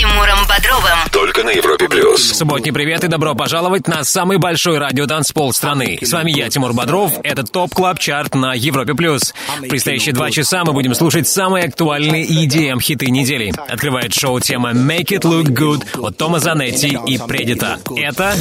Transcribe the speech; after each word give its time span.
Тимуром 0.00 0.46
Бодровым. 0.48 0.98
Только 1.12 1.44
на 1.44 1.50
Европе 1.50 1.86
Плюс. 1.86 2.32
Субботний 2.32 2.72
привет 2.72 3.04
и 3.04 3.08
добро 3.08 3.34
пожаловать 3.34 3.86
на 3.86 4.02
самый 4.02 4.38
большой 4.38 4.78
радиотанцпол 4.78 5.52
страны. 5.52 5.98
С 6.00 6.10
вами 6.10 6.30
я, 6.30 6.48
Тимур 6.48 6.72
Бодров. 6.72 7.12
Это 7.22 7.44
Top 7.44 7.74
Club 7.74 7.98
Chart 7.98 8.34
на 8.34 8.54
Европе 8.54 8.94
Плюс. 8.94 9.34
В 9.58 9.68
предстоящие 9.68 10.14
два 10.14 10.30
часа 10.30 10.64
мы 10.64 10.72
будем 10.72 10.94
слушать 10.94 11.28
самые 11.28 11.66
актуальные 11.66 12.26
EDM 12.26 12.80
хиты 12.80 13.10
недели. 13.10 13.52
Открывает 13.68 14.14
шоу 14.14 14.40
тема 14.40 14.70
Make 14.70 15.08
It 15.08 15.20
Look 15.20 15.48
Good 15.48 16.00
от 16.00 16.16
Тома 16.16 16.40
Занетти 16.40 16.98
и 17.06 17.18
Предита. 17.18 17.78
Это 17.94 18.34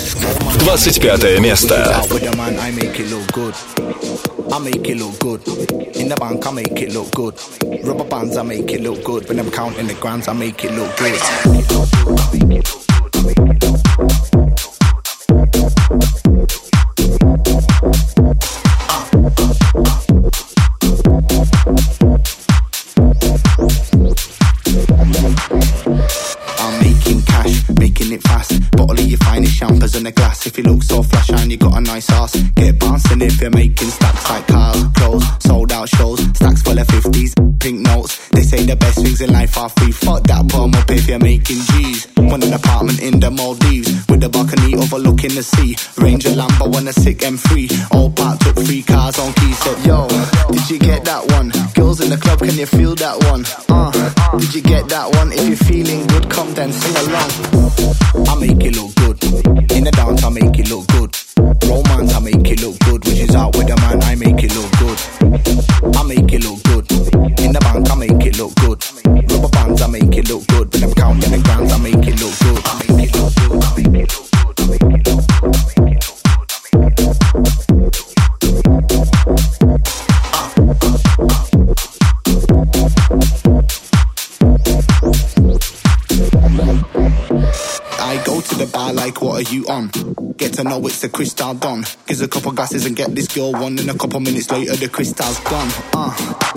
25 0.62 1.40
место. 1.42 2.02
I 4.52 4.60
make 4.60 4.90
it 4.90 4.98
look 4.98 5.20
good. 5.20 5.48
In 5.96 6.10
the 6.10 6.16
bank, 6.20 6.46
I 6.48 6.52
make 6.52 6.82
it 6.82 6.92
look 6.94 7.14
good. 7.14 7.36
Rubber 7.86 8.04
bands, 8.04 8.36
I 8.36 8.44
make 8.44 8.72
it 8.72 8.82
look 8.82 9.04
good. 9.04 9.28
When 9.30 9.40
I'm 9.40 9.52
counting 9.52 9.88
the 9.88 9.94
grands, 9.96 10.28
I 10.28 10.34
make 10.34 10.64
it 10.66 10.72
look 10.72 10.96
good. 10.98 11.20
I'm 20.32 20.49
making 28.10 28.20
it 28.20 28.28
fast. 28.28 28.72
Bottle 28.72 29.00
of 29.00 29.08
your 29.08 29.18
finest 29.20 29.58
champers 29.58 29.96
in 29.96 30.06
a 30.06 30.12
glass. 30.12 30.46
If 30.48 30.58
you 30.58 30.64
look 30.64 30.84
so 30.84 31.04
flash 31.04 31.30
and 31.30 31.52
you 31.52 31.58
got 31.58 31.78
a 31.78 31.82
nice 31.82 32.10
ass, 32.10 32.36
get 32.56 32.80
bouncing 32.80 33.22
if 33.22 33.40
you're 33.42 33.52
making 33.52 33.90
stacks 33.90 34.30
like 34.30 34.48
cars, 34.48 34.84
clothes, 34.96 35.26
sold 35.40 35.72
out 35.72 35.90
shows, 35.90 36.20
stacks 36.36 36.62
full 36.62 36.78
of 36.78 36.88
50s, 36.88 37.34
pink 37.60 37.80
notes. 37.82 38.30
They 38.30 38.44
say 38.44 38.64
the 38.66 38.76
best 38.76 38.98
things 39.04 39.22
in 39.22 39.32
life 39.32 39.58
are 39.58 39.70
free. 39.70 39.92
Fuck 39.92 40.24
that, 40.28 40.48
put 40.48 40.64
'em 40.64 40.76
up 40.76 40.90
if 40.92 41.08
you're 41.08 41.20
making 41.20 41.62
G's. 41.70 42.08
Want 42.18 42.44
an 42.44 42.54
apartment 42.54 43.00
in 43.00 43.20
the 43.20 43.32
Maldives 43.32 44.08
with 44.08 44.24
a 44.24 44.30
balcony 44.30 44.76
overlooking 44.76 45.34
the 45.36 45.44
sea. 45.44 45.76
Ranger 45.98 46.30
Lambo 46.30 46.76
on 46.76 46.88
a 46.88 46.94
sick 46.94 47.20
M3. 47.24 47.70
All 47.92 48.10
parked 48.12 48.48
up, 48.48 48.56
three 48.56 48.84
cars 48.84 49.18
on 49.20 49.34
key. 49.34 49.54
Said, 49.54 49.86
Yo, 49.86 50.08
did 50.52 50.70
you 50.70 50.80
get 50.80 51.06
that 51.06 51.26
one? 51.32 51.52
Girls 51.74 52.02
in 52.02 52.10
the 52.10 52.18
club, 52.18 52.40
can 52.40 52.56
you 52.56 52.66
feel 52.66 52.96
that 52.96 53.18
one? 53.32 53.46
Uh, 53.68 53.92
did 54.38 54.54
you 54.54 54.62
get 54.62 54.88
that 54.90 55.10
one? 55.16 55.32
If 55.32 55.48
you're 55.48 55.58
feeling 55.58 56.06
good, 56.08 56.30
come 56.30 56.54
then 56.54 56.72
sing 56.72 56.96
along. 57.08 57.99
I 58.28 58.36
make 58.40 58.64
it 58.66 58.76
look 58.76 58.94
good. 58.96 59.24
In 59.72 59.84
the 59.84 59.92
dance, 59.92 60.24
I 60.24 60.30
make 60.30 60.58
it 60.60 60.70
look 60.70 60.88
good. 60.88 61.16
Romance, 61.68 62.14
I 62.14 62.20
make 62.20 62.50
it 62.50 62.62
look 62.62 62.80
good. 62.80 63.06
Which 63.06 63.20
is 63.20 63.36
out 63.36 63.56
with 63.56 63.70
a 63.70 63.76
man, 63.78 64.02
I 64.04 64.16
make 64.16 64.44
it 64.44 64.56
look 64.56 64.72
good. 64.80 65.00
I 65.96 66.04
make 66.04 66.32
it 66.34 66.44
look 66.44 66.64
good. 66.64 66.86
In 67.40 67.54
the 67.54 67.60
bank, 67.60 67.90
I 67.90 67.96
make 67.96 68.26
it 68.26 68.38
look 68.38 68.56
good. 68.56 68.84
Rubber 69.32 69.50
bands, 69.50 69.82
I 69.82 69.88
make 69.88 70.16
it 70.16 70.30
look 70.30 70.46
good. 70.48 70.74
When 70.74 70.84
I'm 70.84 70.94
counting 70.94 71.32
the 71.32 71.40
grands, 71.44 71.72
I 71.72 71.78
make 71.78 72.08
it 72.08 72.20
look 72.22 72.38
good. 72.40 72.62
I 72.66 72.74
make 72.80 73.08
it 73.08 73.16
look 73.16 73.34
good. 73.36 73.64
I 73.64 73.76
make 73.78 73.94
it 73.96 74.12
look 74.16 74.28
good. 74.32 74.60
I 74.60 74.66
make 74.68 74.82
it 74.82 75.08
look 75.08 75.26
good. 75.26 75.70
I 88.10 88.18
go 88.24 88.42
to 88.42 88.56
the 88.56 88.66
bar 88.66 88.92
like, 88.92 89.22
what 89.22 89.38
are 89.38 89.54
you 89.54 89.68
on? 89.68 89.92
Get 90.36 90.54
to 90.54 90.64
know 90.64 90.82
it's 90.88 91.00
the 91.02 91.10
Crystal 91.10 91.54
Don. 91.54 91.86
Gives 92.08 92.22
a 92.22 92.28
couple 92.28 92.52
glasses 92.54 92.88
and 92.88 92.96
get 92.96 93.14
this 93.14 93.28
girl 93.28 93.52
one. 93.52 93.78
And 93.78 93.88
a 93.88 93.94
couple 93.94 94.20
minutes 94.20 94.50
later, 94.50 94.76
the 94.76 94.90
crystal's 94.90 95.40
gone. 95.42 95.70
Uh, 95.94 96.10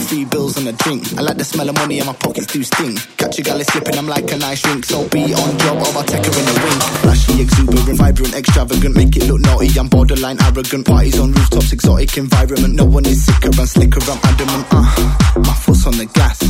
three 0.09 0.25
bills 0.25 0.57
and 0.57 0.67
a 0.69 0.73
drink. 0.73 1.13
I 1.19 1.21
like 1.21 1.37
the 1.37 1.45
smell 1.45 1.69
of 1.69 1.75
money 1.75 1.99
and 1.99 2.07
my 2.07 2.15
pockets 2.15 2.47
do 2.47 2.63
sting. 2.63 2.97
Catch 3.19 3.41
a 3.41 3.43
galley 3.43 3.65
slipping, 3.65 3.99
I'm 3.99 4.09
like 4.09 4.33
a 4.33 4.39
nice 4.39 4.63
drink. 4.63 4.87
So 4.87 5.07
be 5.11 5.35
on 5.35 5.59
job 5.59 5.77
or 5.77 5.93
I'll 5.93 6.05
take 6.05 6.25
her 6.25 6.33
in 6.33 6.49
a 6.49 6.57
ring. 6.57 6.81
Flashy, 7.05 7.43
exuberant, 7.43 7.99
vibrant, 7.99 8.35
extravagant. 8.35 8.97
Make 8.97 9.17
it 9.17 9.29
look 9.29 9.41
naughty, 9.43 9.69
I'm 9.79 9.89
borderline 9.89 10.41
arrogant. 10.41 10.87
Parties 10.87 11.21
on 11.21 11.33
rooftops, 11.33 11.73
exotic 11.75 12.17
environment. 12.17 12.77
No 12.77 12.87
one 12.87 13.05
is 13.05 13.27
sicker 13.27 13.53
and 13.53 13.69
slicker, 13.69 14.01
I'm 14.09 14.21
adamant. 14.25 14.67
Uh, 14.71 15.43
my 15.45 15.53
foot's 15.53 15.87
on 15.87 15.99
the 16.01 16.07
gas. 16.07 16.41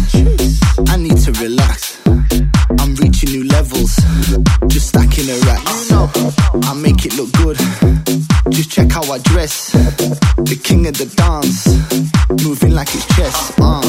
I 0.88 0.96
need 0.96 1.18
to 1.26 1.32
relax. 1.42 1.98
I'm 2.78 2.94
reaching 2.96 3.30
new 3.30 3.44
levels, 3.48 3.96
just 4.68 4.91
stacking 4.92 5.26
the 5.26 5.36
racks. 5.48 5.90
I 6.68 6.74
make 6.74 7.06
it 7.06 7.16
look 7.16 7.32
good, 7.40 7.56
just 8.50 8.70
check 8.70 8.90
how 8.92 9.02
I 9.10 9.18
dress. 9.20 9.72
The 9.72 10.58
king 10.62 10.86
of 10.86 10.98
the 10.98 11.08
dance, 11.16 11.66
moving 12.44 12.72
like 12.74 12.94
it's 12.94 13.06
chess. 13.16 13.52
Uh, 13.58 13.80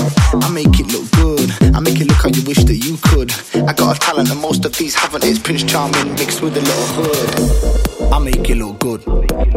I 0.46 0.50
make 0.50 0.80
it 0.80 0.88
look 0.96 1.08
good, 1.19 1.52
I 1.75 1.80
make 1.81 2.00
it 2.00 2.08
look 2.08 2.22
how 2.24 2.30
you 2.30 2.44
wish 2.47 2.63
that 2.63 2.80
you 2.88 2.96
could. 3.09 3.30
I 3.68 3.74
got 3.74 3.97
a 3.97 4.00
talent 4.00 4.31
and 4.31 4.40
most 4.40 4.63
of 4.63 4.78
these 4.78 4.96
haven't. 4.96 5.25
It's 5.25 5.40
Prince 5.40 5.63
Charming 5.63 6.13
mixed 6.16 6.42
with 6.42 6.56
a 6.56 6.62
little 6.62 6.90
hood. 6.96 8.13
I 8.13 8.19
make 8.19 8.50
it 8.50 8.56
look 8.56 8.80
good, 8.80 9.03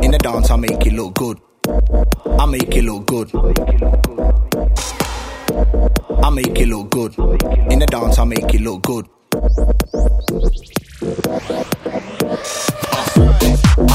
in 0.02 0.10
the 0.10 0.18
dance 0.18 0.50
I 0.50 0.56
make 0.56 0.84
it 0.84 0.94
look 0.94 1.14
good. 1.14 1.38
I 2.38 2.46
make 2.46 2.74
it 2.74 2.84
look 2.84 3.06
good. 3.06 3.30
I 6.24 6.30
make 6.30 6.58
it 6.58 6.66
look 6.66 6.90
good. 6.90 7.14
In 7.70 7.78
the 7.78 7.86
dance, 7.88 8.18
I 8.18 8.24
make 8.24 8.52
it 8.52 8.60
look 8.60 8.82
good. 8.82 9.06
I 10.98 11.02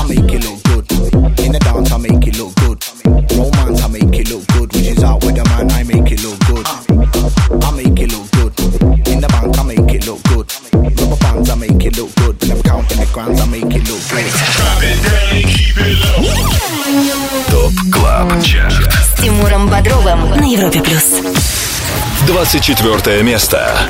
make 0.07 0.31
it 0.31 0.43
look 0.45 0.61
good. 0.63 0.85
In 1.39 1.51
the 1.51 1.59
dance, 1.59 1.91
I 1.91 1.97
make 1.97 2.27
it 2.27 2.37
look 2.37 2.53
good. 2.57 2.77
Romance, 3.35 3.81
I 3.81 3.87
make 3.87 4.19
it 4.19 4.29
look 4.29 4.45
good. 4.53 4.71
Which 4.71 4.85
is 4.85 5.03
out 5.03 5.23
with 5.25 5.33
the 5.35 5.43
man, 5.45 5.71
I 5.71 5.81
make 5.81 6.11
it 6.11 6.21
look 6.21 6.37
good. 6.45 6.67
I 7.63 7.71
make 7.73 7.99
it 7.99 8.11
look 8.11 8.29
good. 8.37 8.53
In 9.09 9.19
the 9.19 9.27
bank, 9.29 9.57
I 9.57 9.63
make 9.63 9.91
it 9.91 10.05
look 10.05 10.21
good. 10.29 10.45
Rubber 11.01 11.17
bands, 11.17 11.49
I 11.49 11.55
make 11.55 11.83
it 11.83 11.97
look 11.97 12.13
good. 12.17 12.39
When 12.39 12.51
I'm 12.51 12.61
counting 12.61 12.99
the 12.99 13.07
grands, 13.11 13.41
I 13.41 13.47
make 13.47 13.73
it 13.73 13.89
look 13.89 14.01
good. 14.11 14.29
ТОП 17.49 17.73
КЛАБ 17.91 18.43
ЧАРТ 18.43 18.93
С 18.93 19.21
Тимуром 19.21 19.67
Бодровым 19.69 20.29
на 20.37 20.45
Европе 20.45 20.81
плюс. 20.83 21.03
24 22.27 23.23
место. 23.23 23.89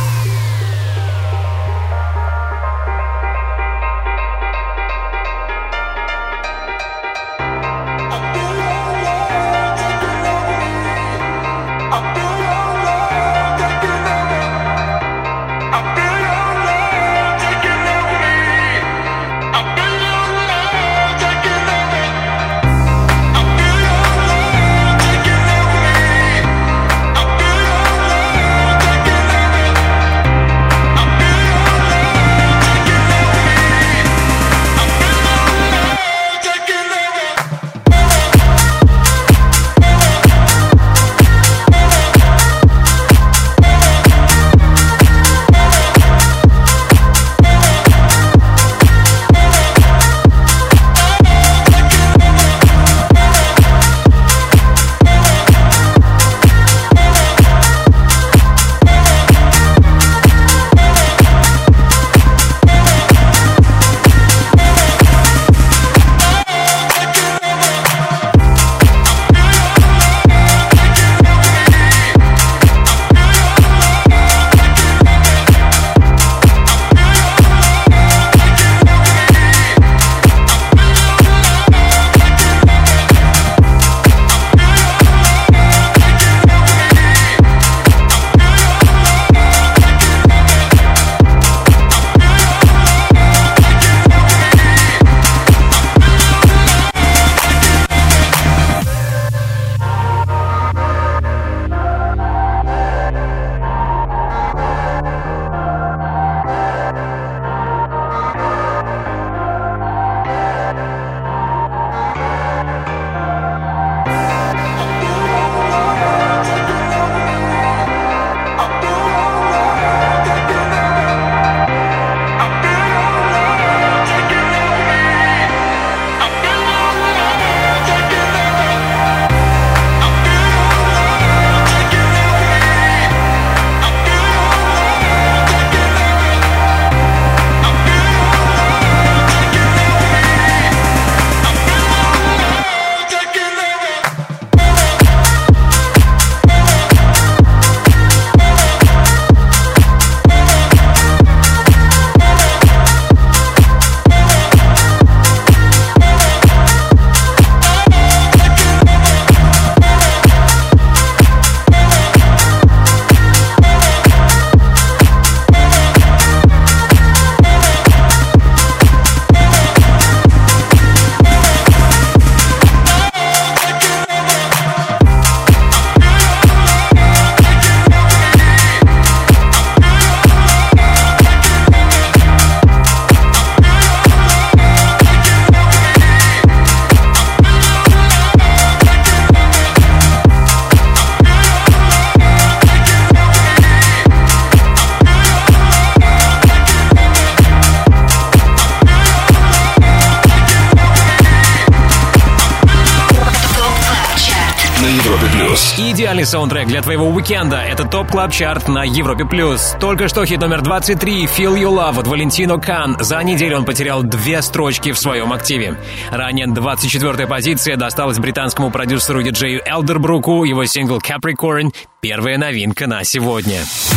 Саундтрек 206.31 206.67
для 206.67 206.81
твоего 206.81 207.09
уикенда. 207.09 207.57
Это 207.57 207.83
Top 207.83 208.09
Club 208.09 208.31
Chart 208.31 208.69
на 208.69 208.85
Европе+. 208.85 209.25
плюс. 209.25 209.75
Только 209.81 210.07
что 210.07 210.25
хит 210.25 210.39
номер 210.39 210.61
23 210.61 211.25
«Feel 211.25 211.59
Your 211.59 211.75
Love» 211.75 211.99
от 211.99 212.07
Valentino 212.07 212.57
Khan. 212.57 212.95
За 213.01 213.21
неделю 213.21 213.57
он 213.57 213.65
потерял 213.65 214.01
две 214.01 214.41
строчки 214.41 214.93
в 214.93 214.97
своем 214.97 215.33
активе. 215.33 215.75
Ранее 216.09 216.47
24-я 216.47 217.27
позиция 217.27 217.75
досталась 217.75 218.17
британскому 218.17 218.71
продюсеру 218.71 219.21
диджею 219.21 219.61
Элдербруку. 219.65 220.45
Его 220.45 220.63
сингл 220.63 220.99
«Capricorn»— 220.99 221.73
первая 221.99 222.37
новинка 222.37 222.87
на 222.87 223.03
сегодня. 223.03 223.59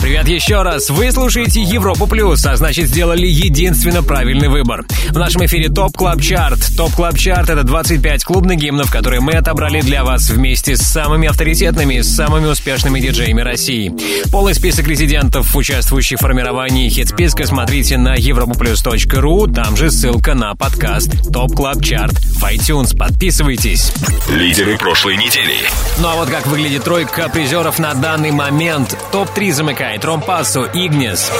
Привет 0.00 0.28
еще 0.28 0.62
раз. 0.62 0.88
Вы 0.88 1.12
слушаете 1.12 1.60
Европу 1.60 2.06
Плюс, 2.06 2.44
а 2.46 2.56
значит 2.56 2.88
сделали 2.88 3.26
единственно 3.26 4.02
правильный 4.02 4.48
выбор. 4.48 4.86
В 5.10 5.18
нашем 5.18 5.44
эфире 5.44 5.68
Top 5.68 5.94
Club 5.94 6.22
Chart. 6.22 6.58
Top 6.76 6.92
Club 6.92 7.18
Chart— 7.18 7.48
это 7.50 7.64
25 7.64 8.24
клубных 8.24 8.58
гимнов, 8.58 8.90
которые 8.90 9.20
мы 9.20 9.32
отобрали 9.32 9.82
для 9.82 10.02
вас 10.02 10.30
вместе 10.30 10.76
с 10.76 10.80
самыми 10.80 11.28
авторитетными, 11.28 12.00
самыми 12.00 12.46
успешными 12.46 12.98
диджеями 12.98 13.42
России. 13.42 13.94
Полный 14.32 14.54
список 14.54 14.88
резидентов, 14.88 15.54
участвующих 15.54 16.18
в 16.18 16.22
формировании 16.22 16.88
хит-списка, 16.88 17.44
смотрите 17.46 17.98
на 17.98 18.16
europaplus.ru. 18.16 19.52
Там 19.52 19.76
же 19.76 19.90
ссылка 19.90 20.34
на 20.34 20.54
подкаст 20.54 21.30
Top 21.30 21.54
Club 21.54 21.82
Chart 21.82 22.14
в 22.14 22.42
iTunes. 22.44 22.96
Подписывайтесь. 22.96 23.92
Лидеры 24.30 24.78
прошлой 24.78 25.16
недели. 25.16 25.54
Ну 25.98 26.08
а 26.08 26.14
вот 26.16 26.30
как 26.30 26.46
выглядит 26.46 26.84
тройка 26.84 27.28
призеров 27.28 27.78
на 27.78 27.92
данный 27.94 28.30
момент. 28.30 28.96
Топ-3 29.12 29.52
замыкает 29.52 29.73
замыкает 29.74 30.04
Rompasso 30.04 30.66
«Ignis». 30.72 31.32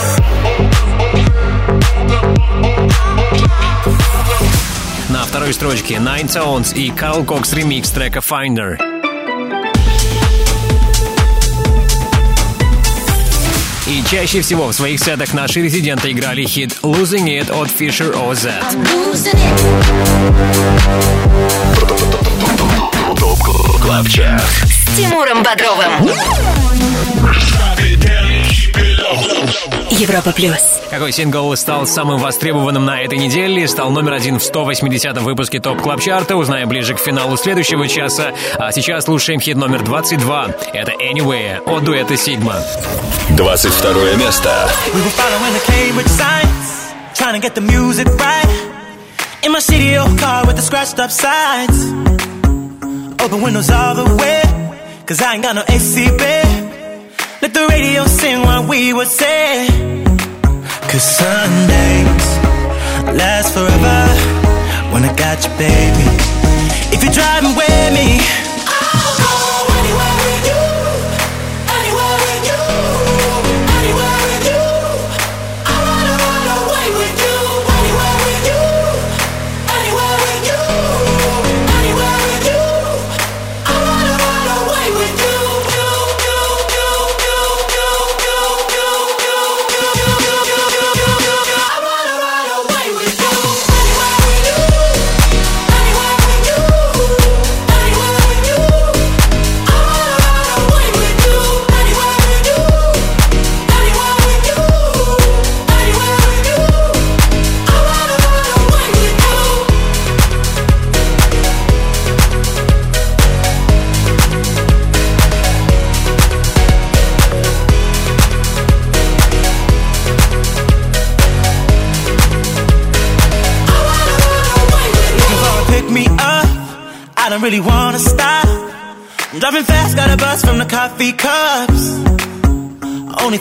На 5.08 5.24
второй 5.24 5.54
строчке 5.54 5.94
Ninetoes 5.94 6.74
и 6.74 6.90
Carl 6.90 7.24
Cox 7.24 7.54
ремикс 7.54 7.90
трека 7.90 8.18
Finder. 8.18 8.76
И 13.86 14.02
чаще 14.10 14.40
всего 14.40 14.66
в 14.66 14.72
своих 14.72 14.98
сетах 14.98 15.32
наши 15.32 15.62
резиденты 15.62 16.10
играли 16.10 16.44
хит 16.44 16.78
Losing 16.82 17.26
It 17.26 17.52
от 17.52 17.68
Fisher 17.68 18.12
OZ. 18.14 18.50
С 24.66 24.96
Тимуром 24.96 25.42
Бодровым. 25.44 26.10
Европа 29.90 30.32
плюс. 30.32 30.80
Какой 30.90 31.12
сингл 31.12 31.54
стал 31.56 31.86
самым 31.86 32.18
востребованным 32.18 32.84
на 32.84 33.00
этой 33.00 33.18
неделе? 33.18 33.66
Стал 33.68 33.90
номер 33.90 34.14
один 34.14 34.38
в 34.38 34.42
180-м 34.42 35.24
выпуске 35.24 35.60
топ 35.60 35.80
клаб 35.80 36.00
чарта 36.00 36.36
Узнаем 36.36 36.68
ближе 36.68 36.94
к 36.94 36.98
финалу 36.98 37.36
следующего 37.36 37.86
часа. 37.88 38.32
А 38.58 38.72
сейчас 38.72 39.04
слушаем 39.04 39.40
хит 39.40 39.56
номер 39.56 39.82
22. 39.82 40.46
Это 40.72 40.92
Anyway 40.92 41.58
от 41.64 41.84
дуэта 41.84 42.16
Сигма. 42.16 42.56
22 43.30 44.14
место. 44.14 44.68
Trying 47.14 47.34
to 47.34 47.40
get 47.40 47.54
the 47.54 47.60
music 47.60 48.08
right 48.18 48.44
In 49.44 49.52
my 49.52 49.60
city 49.60 49.96
old 49.96 50.18
car 50.18 50.44
with 50.46 50.56
the 50.56 50.62
scratched 50.62 50.98
up 50.98 51.12
sides 51.12 51.92
Open 53.22 53.40
windows 53.40 53.70
all 53.70 53.94
the 53.94 54.16
way 54.16 54.42
Cause 55.06 55.22
I 55.22 55.34
ain't 55.34 55.42
got 55.42 55.54
no 55.54 55.62
AC, 55.68 56.10
babe 56.18 56.43
the 57.54 57.66
radio 57.68 58.04
sing 58.06 58.40
what 58.42 58.68
we 58.68 58.92
would 58.92 59.06
say. 59.06 59.68
Cause 60.90 61.02
Sundays 61.02 62.26
last 63.20 63.54
forever 63.54 64.00
when 64.92 65.04
I 65.04 65.14
got 65.16 65.38
you, 65.44 65.50
baby. 65.56 66.08
If 66.94 67.02
you're 67.02 67.12
driving 67.12 67.54
with 67.56 67.88
me, 67.94 68.18
I'll 68.66 69.18
go. 69.18 69.43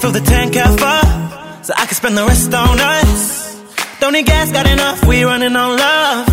fill 0.03 0.11
the 0.11 0.19
tank 0.19 0.55
half 0.55 0.81
up 0.81 1.63
so 1.63 1.73
I 1.77 1.85
can 1.85 1.95
spend 1.95 2.17
the 2.17 2.25
rest 2.25 2.53
on 2.53 2.77
us. 2.77 3.55
Don't 4.01 4.11
need 4.11 4.25
gas, 4.25 4.51
got 4.51 4.67
enough, 4.67 5.05
we 5.05 5.23
running 5.23 5.55
on 5.55 5.77
love. 5.77 6.27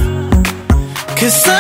Cause 1.21 1.47
I 1.47 1.60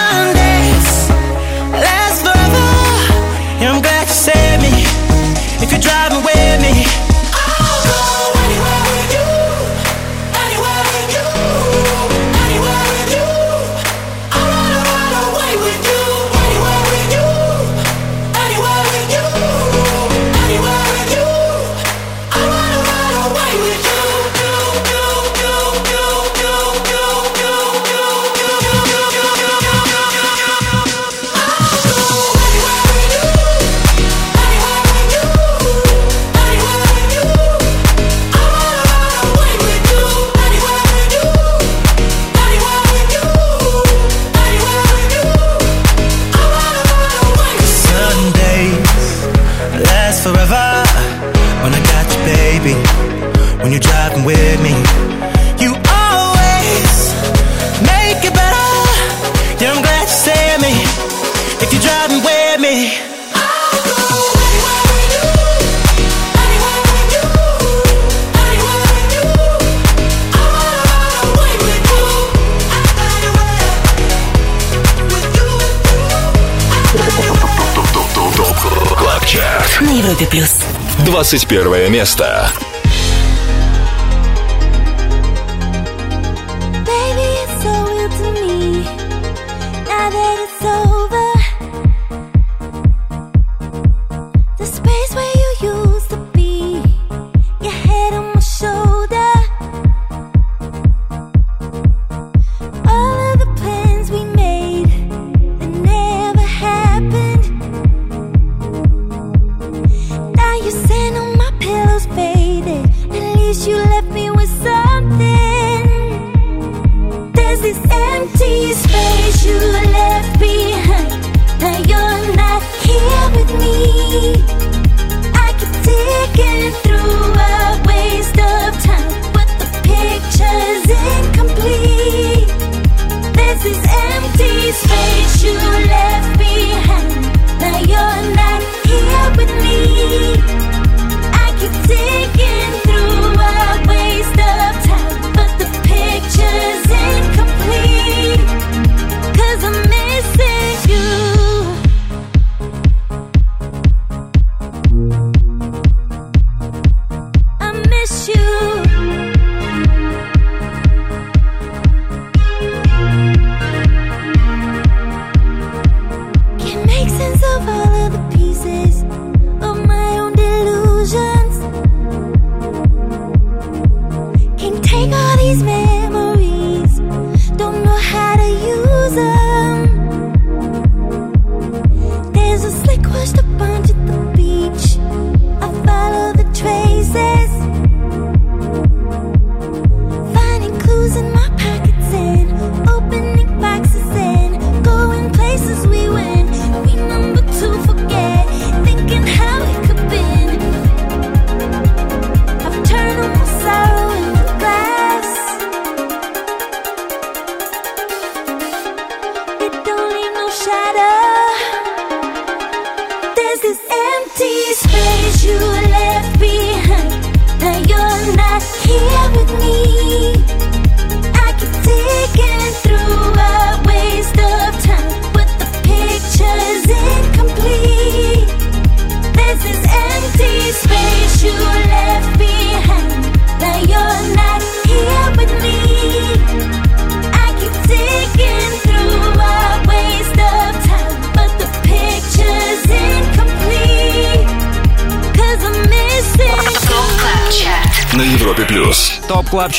21 81.30 81.88
место. 81.90 82.69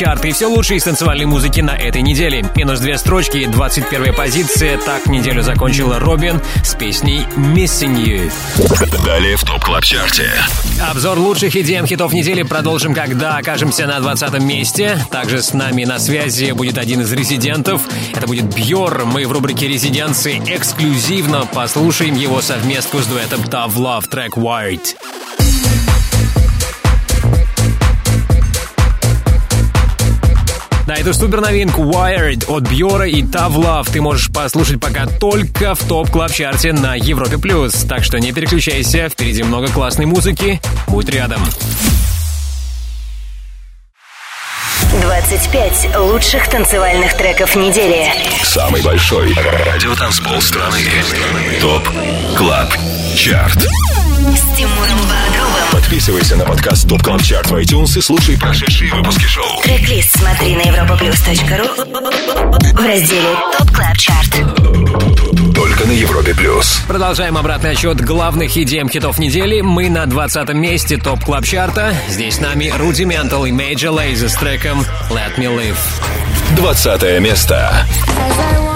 Чарт 0.02 0.26
и 0.26 0.32
все 0.32 0.48
лучшее 0.48 0.78
из 0.78 0.84
танцевальной 0.84 1.26
музыки 1.26 1.62
на 1.62 1.78
этой 1.78 2.02
неделе. 2.02 2.44
Минус 2.56 2.80
две 2.80 2.98
строчки, 2.98 3.46
21 3.46 4.16
позиция. 4.16 4.80
Так 4.80 5.06
неделю 5.06 5.44
закончила 5.44 6.00
Робин 6.00 6.42
с 6.64 6.74
песней 6.74 7.28
Missing 7.38 8.04
U. 8.04 9.06
Далее 9.06 9.36
в 9.36 9.44
Top 9.44 9.64
Club 9.64 9.84
Чарте. 9.84 10.32
Обзор 10.82 11.20
лучших 11.20 11.56
EDM 11.56 11.86
хитов 11.86 12.14
недели 12.14 12.42
продолжим, 12.42 12.96
когда 12.96 13.38
окажемся 13.38 13.86
на 13.86 14.00
20 14.00 14.40
месте. 14.42 14.98
Также 15.12 15.44
с 15.44 15.54
нами 15.54 15.84
на 15.84 16.00
связи 16.00 16.52
будет 16.54 16.80
один 16.80 17.02
из 17.02 17.14
резидентов. 17.14 17.84
Это 18.16 18.26
будет 18.26 18.46
Бьор. 18.46 19.06
Мы 19.06 19.28
в 19.28 19.32
рубрике 19.32 19.68
«Резиденции» 19.68 20.42
эксклюзивно 20.48 21.46
послушаем 21.46 22.16
его 22.16 22.42
совместку 22.42 22.98
с 22.98 23.06
дуэтом 23.06 23.42
Tough 23.42 23.76
Love 23.76 24.08
трек 24.10 24.36
Wired. 24.36 24.96
Да, 30.92 30.98
эту 30.98 31.14
супер 31.14 31.40
новинку 31.40 31.84
Wired 31.84 32.54
от 32.54 32.64
Бьора 32.64 33.08
и 33.08 33.22
Tav 33.22 33.54
Love 33.54 33.90
ты 33.94 34.02
можешь 34.02 34.30
послушать 34.30 34.82
пока 34.82 35.06
только 35.06 35.74
в 35.74 35.80
топ 35.86 36.10
клаб 36.10 36.34
чарте 36.34 36.74
на 36.74 36.96
Европе+. 36.96 37.38
плюс. 37.38 37.72
Так 37.88 38.04
что 38.04 38.20
не 38.20 38.34
переключайся, 38.34 39.08
впереди 39.08 39.42
много 39.42 39.70
классной 39.70 40.06
музыки. 40.06 40.60
Будь 40.90 41.08
рядом. 41.08 41.42
25 45.02 45.98
лучших 45.98 46.50
танцевальных 46.50 47.16
треков 47.16 47.56
недели. 47.56 48.12
Самый 48.44 48.82
большой 48.82 49.34
радиотанцпол 49.34 50.42
страны. 50.42 50.80
ТОП 51.62 51.88
КЛАБ 52.36 52.74
ЧАРТ. 53.16 53.60
С 53.64 54.58
Тимуром 54.58 55.00
Подписывайся 55.92 56.38
на 56.38 56.46
подкаст 56.46 56.88
Top 56.88 57.04
Club 57.04 57.18
Chart 57.18 57.46
в 57.50 57.54
iTunes 57.54 57.98
и 57.98 58.02
слушай 58.02 58.40
прошедшие 58.40 58.94
выпуски 58.94 59.26
шоу. 59.26 59.62
Трек-лист 59.62 60.18
смотри 60.18 60.56
на 60.56 60.62
europaplus.ru 60.62 61.68
в 62.74 62.86
разделе 62.86 63.36
Top 63.60 63.68
Club 63.74 63.98
Chart. 63.98 65.54
Только 65.54 65.86
на 65.86 65.92
Европе 65.92 66.34
Плюс. 66.34 66.80
Продолжаем 66.88 67.38
обратный 67.38 67.72
отчет 67.72 68.00
главных 68.00 68.56
идеям 68.56 68.88
хитов 68.88 69.20
недели. 69.20 69.60
Мы 69.60 69.90
на 69.90 70.06
20 70.06 70.54
месте 70.54 70.96
топ 70.96 71.26
клаб 71.26 71.44
чарта 71.44 71.94
Здесь 72.08 72.36
с 72.36 72.40
нами 72.40 72.74
Rudimental 72.74 73.46
и 73.50 73.52
Major 73.52 73.94
Lazer 73.94 74.30
с 74.30 74.36
треком 74.36 74.86
Let 75.10 75.36
Me 75.36 75.54
Live. 75.54 75.76
20 76.56 77.20
место. 77.20 77.86
As 78.18 78.40
I 78.40 78.60
walk 78.60 78.72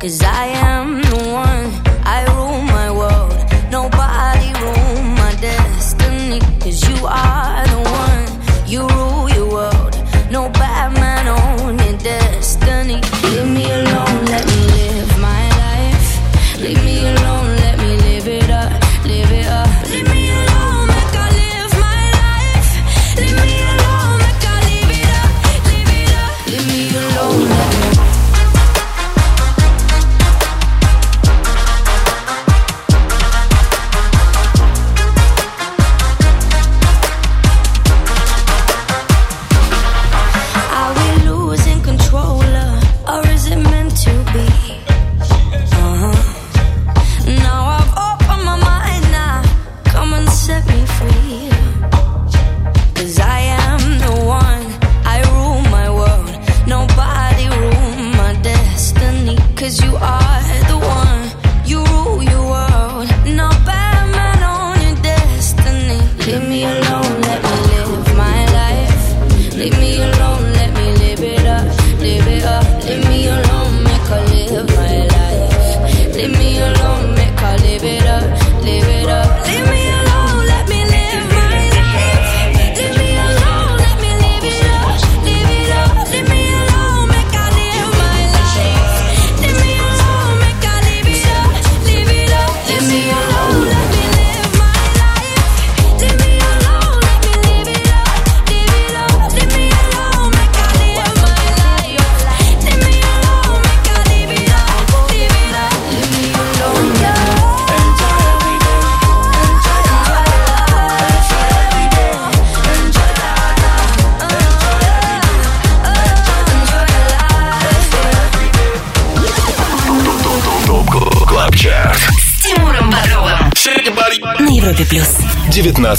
Cause 0.00 0.22
I 0.22 0.46
am 0.46 0.69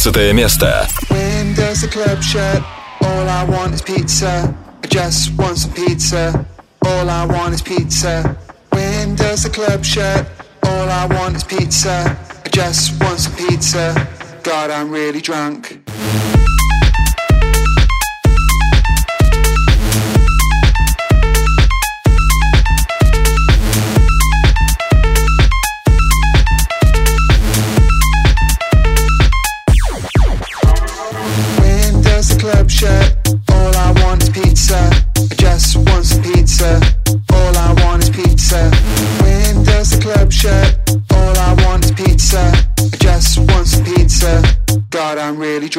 19 0.03 0.33
место. 0.33 0.87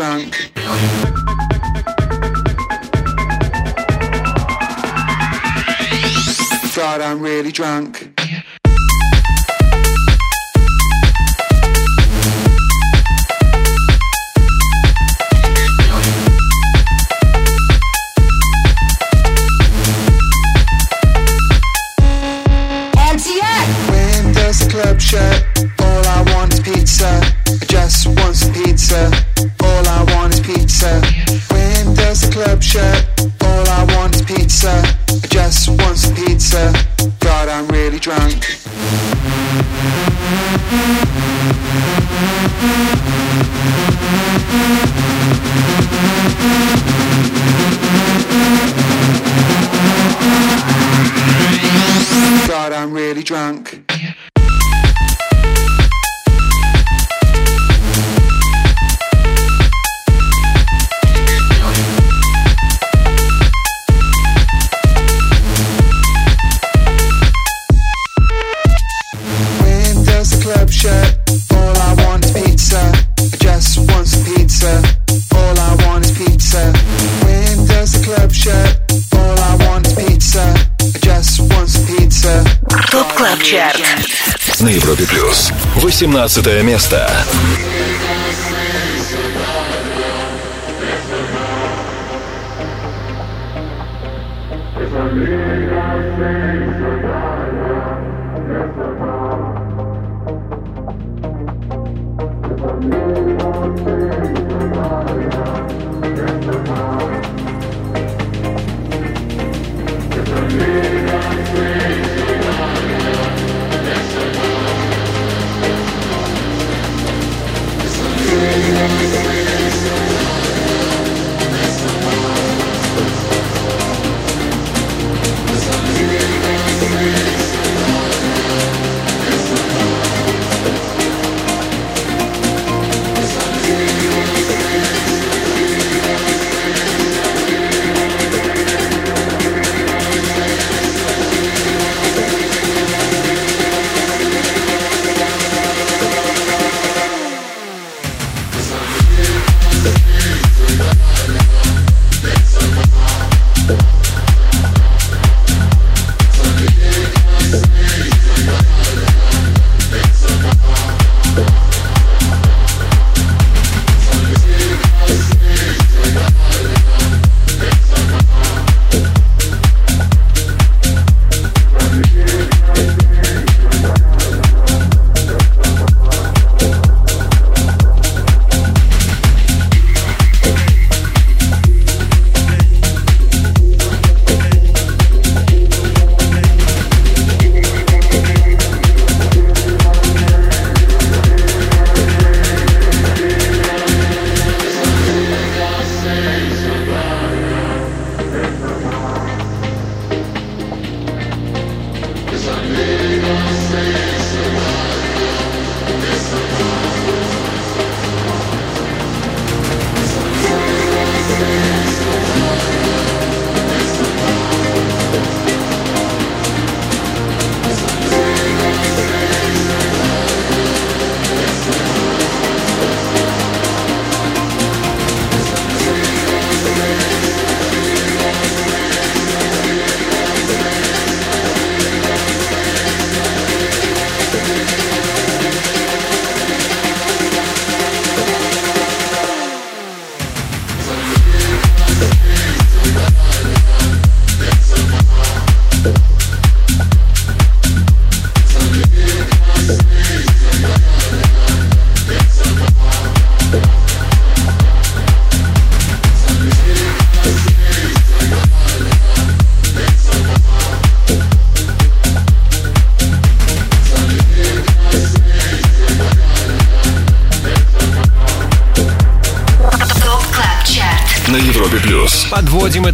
Funk. 0.02 0.50
God, 6.74 7.00
I'm 7.00 7.22
really 7.22 7.52
drunk. 7.52 8.11
18 85.92 86.62
место. 86.62 87.06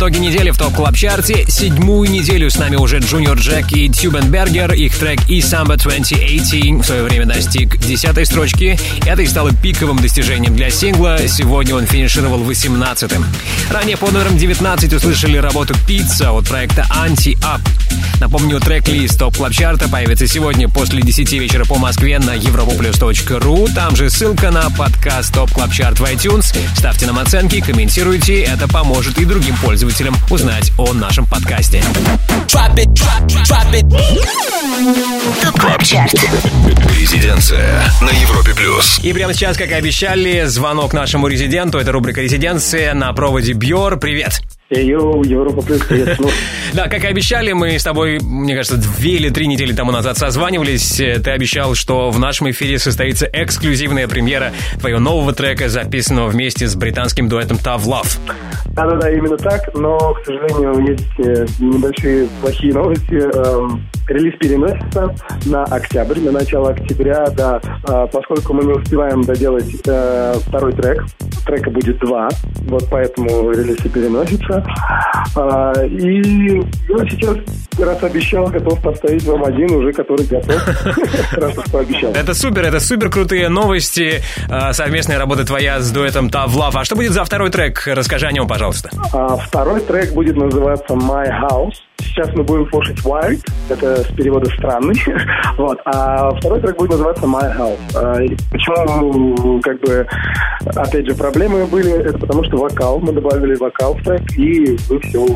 Итоги 0.09 0.21
недели 0.21 0.51
в 0.51 0.57
Top 0.57 0.75
Club 0.75 0.97
чарте 0.97 1.45
Седьмую 1.49 2.11
неделю 2.11 2.49
с 2.49 2.57
нами 2.57 2.77
уже 2.77 2.99
Junior 2.99 3.37
Jack 3.37 3.73
и 3.73 3.91
Tube & 3.91 4.29
Berger. 4.29 4.73
Их 4.73 4.97
трек 4.97 5.21
«E 5.29 5.41
Samba 5.41 5.77
2018» 5.77 6.81
в 6.81 6.87
свое 6.87 7.03
время 7.03 7.27
достиг 7.27 7.77
десятой 7.79 8.25
строчки. 8.25 8.79
Это 9.05 9.21
и 9.21 9.27
стало 9.27 9.53
пиковым 9.53 9.99
достижением 9.99 10.57
для 10.57 10.71
сингла. 10.71 11.19
Сегодня 11.29 11.75
он 11.75 11.87
финишировал 11.87 12.41
18-м. 12.41 13.23
Ранее 13.71 13.99
по 13.99 14.11
номерам 14.11 14.39
19 14.39 14.95
услышали 14.95 15.37
работу 15.37 15.75
«Pizza» 15.87 16.33
от 16.33 16.49
проекта 16.49 16.87
«Anti 16.89 17.28
Up». 17.28 17.61
Напомню, 18.21 18.61
трек-лист 18.61 19.19
Top 19.19 19.37
Club 19.37 19.53
чарта 19.53 19.89
появится 19.89 20.27
сегодня 20.27 20.69
после 20.69 21.03
10 21.03 21.33
вечера 21.35 21.65
по 21.65 21.77
Москве 21.77 22.19
на 22.19 22.37
europaplus.ru. 22.37 23.73
Там 23.75 23.95
же 23.97 24.11
ссылка 24.11 24.51
на 24.51 24.69
подкаст 24.71 25.33
Top 25.33 25.51
Club 25.53 25.73
чарт 25.73 26.01
в 26.01 26.05
iTunes. 26.05 26.57
Ставьте 26.77 27.07
нам 27.07 27.19
оценки, 27.19 27.61
комментируйте. 27.61 28.43
Это 28.43 28.69
поможет 28.69 29.19
и 29.19 29.25
другим 29.25 29.57
пользователям 29.59 30.17
узнать 30.31 30.73
о 30.79 30.93
нашем 30.93 31.27
подкасте. 31.27 31.83
ТОП 35.43 35.61
КЛАБ 35.61 35.85
ЧАРТ 35.85 36.15
Резиденция 36.99 37.83
на 38.01 38.11
Европе 38.11 38.55
плюс. 38.55 38.99
И 39.03 39.13
прямо 39.13 39.35
сейчас, 39.35 39.57
как 39.57 39.71
и 39.71 39.75
обещали, 39.75 40.45
звонок 40.47 40.93
нашему 40.93 41.29
резиденту. 41.29 41.79
Это 41.79 41.93
рубрика 41.93 42.21
«Резиденция» 42.21 42.95
на 42.95 43.13
проводе 43.13 43.53
Бьор. 43.53 43.99
Привет! 43.99 44.48
Йоу, 44.71 45.23
Европа 45.25 45.63
плюс, 45.63 45.81
привет, 45.81 46.19
Да, 46.75 46.89
как 46.89 47.03
и 47.05 47.07
обещали, 47.07 47.53
мы 47.53 47.79
с 47.79 47.85
тобой, 47.85 48.19
мне 48.21 48.55
кажется, 48.55 48.77
две 48.77 49.13
или 49.13 49.31
три 49.31 49.47
недели 49.47 49.73
тому 49.73 49.93
назад 49.93 50.19
созванивались. 50.19 50.97
Ты 50.97 51.31
обещал, 51.31 51.75
что 51.75 52.11
в 52.11 52.19
нашем 52.19 52.51
эфире 52.51 52.79
состоится 52.79 53.27
эксклюзивная 53.33 54.09
премьера 54.09 54.53
твоего 54.79 55.01
нового 55.01 55.33
трека, 55.33 55.71
записанного 55.71 56.29
вместе 56.29 56.67
с 56.67 56.75
британским 56.75 57.31
дуэтом 57.31 57.57
Tough 57.57 57.85
Love. 57.85 58.19
Да-да-да, 58.75 59.11
именно 59.11 59.39
так, 59.39 59.75
но, 59.75 59.99
к 60.15 60.25
сожалению, 60.27 60.87
есть 60.87 61.19
э, 61.19 61.47
небольшие 61.59 62.29
плохие 62.43 62.75
новости. 62.75 63.15
Эм, 63.15 63.89
Релиз 64.09 64.39
переносится 64.39 65.15
на 65.47 65.65
октябрь, 65.65 66.21
на 66.21 66.33
начало 66.33 66.71
октября, 66.71 67.27
да, 67.37 67.61
А, 67.85 68.07
поскольку 68.07 68.55
мы 68.55 68.65
не 68.65 68.73
успеваем 68.73 69.23
доделать 69.23 69.71
э, 69.87 70.35
второй 70.47 70.73
трек, 70.73 71.05
трека 71.45 71.71
будет 71.71 71.99
два, 71.99 72.29
вот 72.69 72.85
поэтому 72.91 73.51
релиз 73.51 73.85
и 73.85 73.89
переносится. 73.89 74.65
А, 75.37 75.73
И 75.85 76.59
я 76.89 76.99
сейчас, 77.11 77.37
раз 77.79 78.03
обещал, 78.03 78.47
готов 78.47 78.81
поставить 78.83 79.25
вам 79.25 79.45
один 79.45 79.71
уже, 79.73 79.93
который 79.93 80.27
готов, 80.27 80.57
раз 81.33 81.59
уж 81.59 81.65
пообещал. 81.71 82.13
Это 82.13 82.35
супер, 82.35 82.65
это 82.65 82.81
супер 82.81 83.11
крутые 83.11 83.49
новости. 83.49 84.21
Э, 84.49 84.73
Совместная 84.73 85.19
работа 85.19 85.45
твоя 85.45 85.81
с 85.81 85.91
дуэтом 85.91 86.29
Love. 86.29 86.73
А 86.75 86.85
что 86.85 86.97
будет 86.97 87.13
за 87.13 87.25
второй 87.25 87.51
трек? 87.51 87.83
Расскажи 87.87 88.27
о 88.27 88.33
нем, 88.33 88.47
пожалуйста. 88.47 88.91
А 89.13 89.37
второй 89.37 89.81
трек 89.81 90.13
будет 90.13 90.37
называться 90.37 90.95
My 90.95 91.27
House. 91.29 91.75
Сейчас 92.01 92.29
мы 92.35 92.43
будем 92.45 92.69
слушать 92.71 92.99
Wild, 93.05 93.45
это 93.69 94.03
с 94.03 94.07
перевода 94.15 94.49
странный. 94.57 94.95
вот. 95.57 95.79
А 95.85 96.31
второй 96.37 96.61
трек 96.61 96.77
будет 96.77 96.91
называться 96.93 97.25
My 97.25 97.57
House. 97.57 97.79
А, 97.95 98.15
почему, 98.51 99.61
как 99.61 99.81
бы, 99.81 100.07
опять 100.75 101.07
же, 101.07 101.15
проблемы 101.15 101.67
были, 101.67 101.93
это 101.93 102.19
потому 102.19 102.45
что 102.45 102.59
вокал, 102.59 102.99
мы 103.01 103.13
добавили 103.13 103.55
вокал 103.57 103.95
в 103.95 104.03
трек, 104.03 104.23
и 104.37 104.77
вы 104.89 105.01
все 105.01 105.27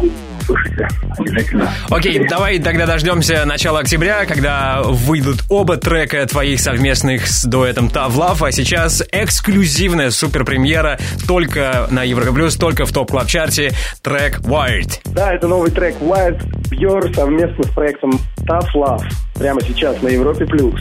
слышите. 0.45 0.88
Обязательно. 1.18 1.71
Окей, 1.90 2.27
давай 2.29 2.59
тогда 2.59 2.87
дождемся 2.87 3.45
начала 3.45 3.81
октября, 3.81 4.25
когда 4.27 4.83
выйдут 4.83 5.45
оба 5.49 5.77
трека 5.77 6.27
твоих 6.27 6.61
совместных 6.61 7.27
с 7.27 7.45
дуэтом 7.45 7.88
Love. 7.88 8.47
А 8.47 8.53
сейчас 8.53 9.03
эксклюзивная 9.12 10.11
суперпремьера 10.11 10.99
только 11.27 11.87
на 11.90 12.03
Европе 12.03 12.33
Плюс, 12.33 12.57
только 12.57 12.87
в 12.87 12.92
топ 12.92 13.11
клаб 13.11 13.27
чарте 13.27 13.73
трек 14.03 14.40
Wired. 14.40 15.01
Да, 15.07 15.33
это 15.33 15.49
новый 15.49 15.71
трек 15.71 15.97
Wild 16.01 16.40
Björ 16.71 17.14
совместно 17.14 17.64
с 17.64 17.68
проектом 17.68 18.12
Tough 18.40 18.68
Love. 18.75 19.05
Прямо 19.35 19.61
сейчас 19.62 20.01
на 20.03 20.09
Европе+. 20.09 20.47
плюс. 20.47 20.81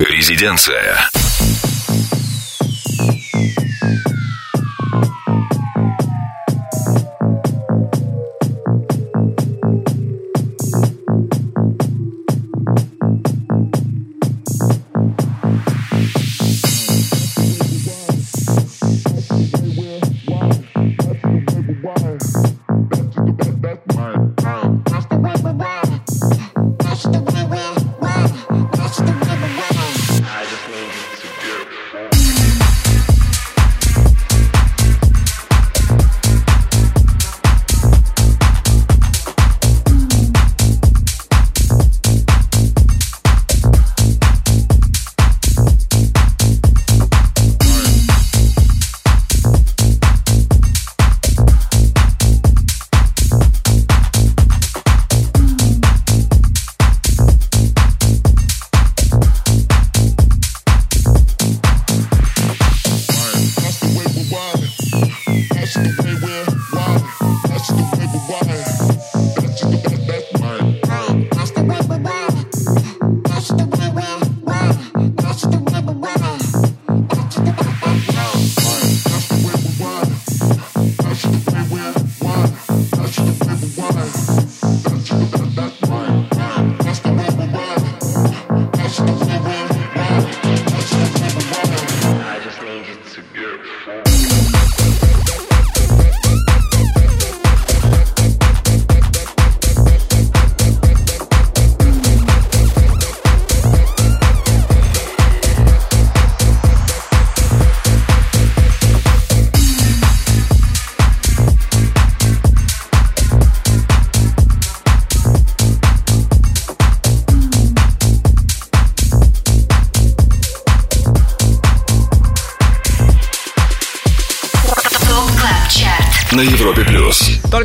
Резиденция. 0.00 0.96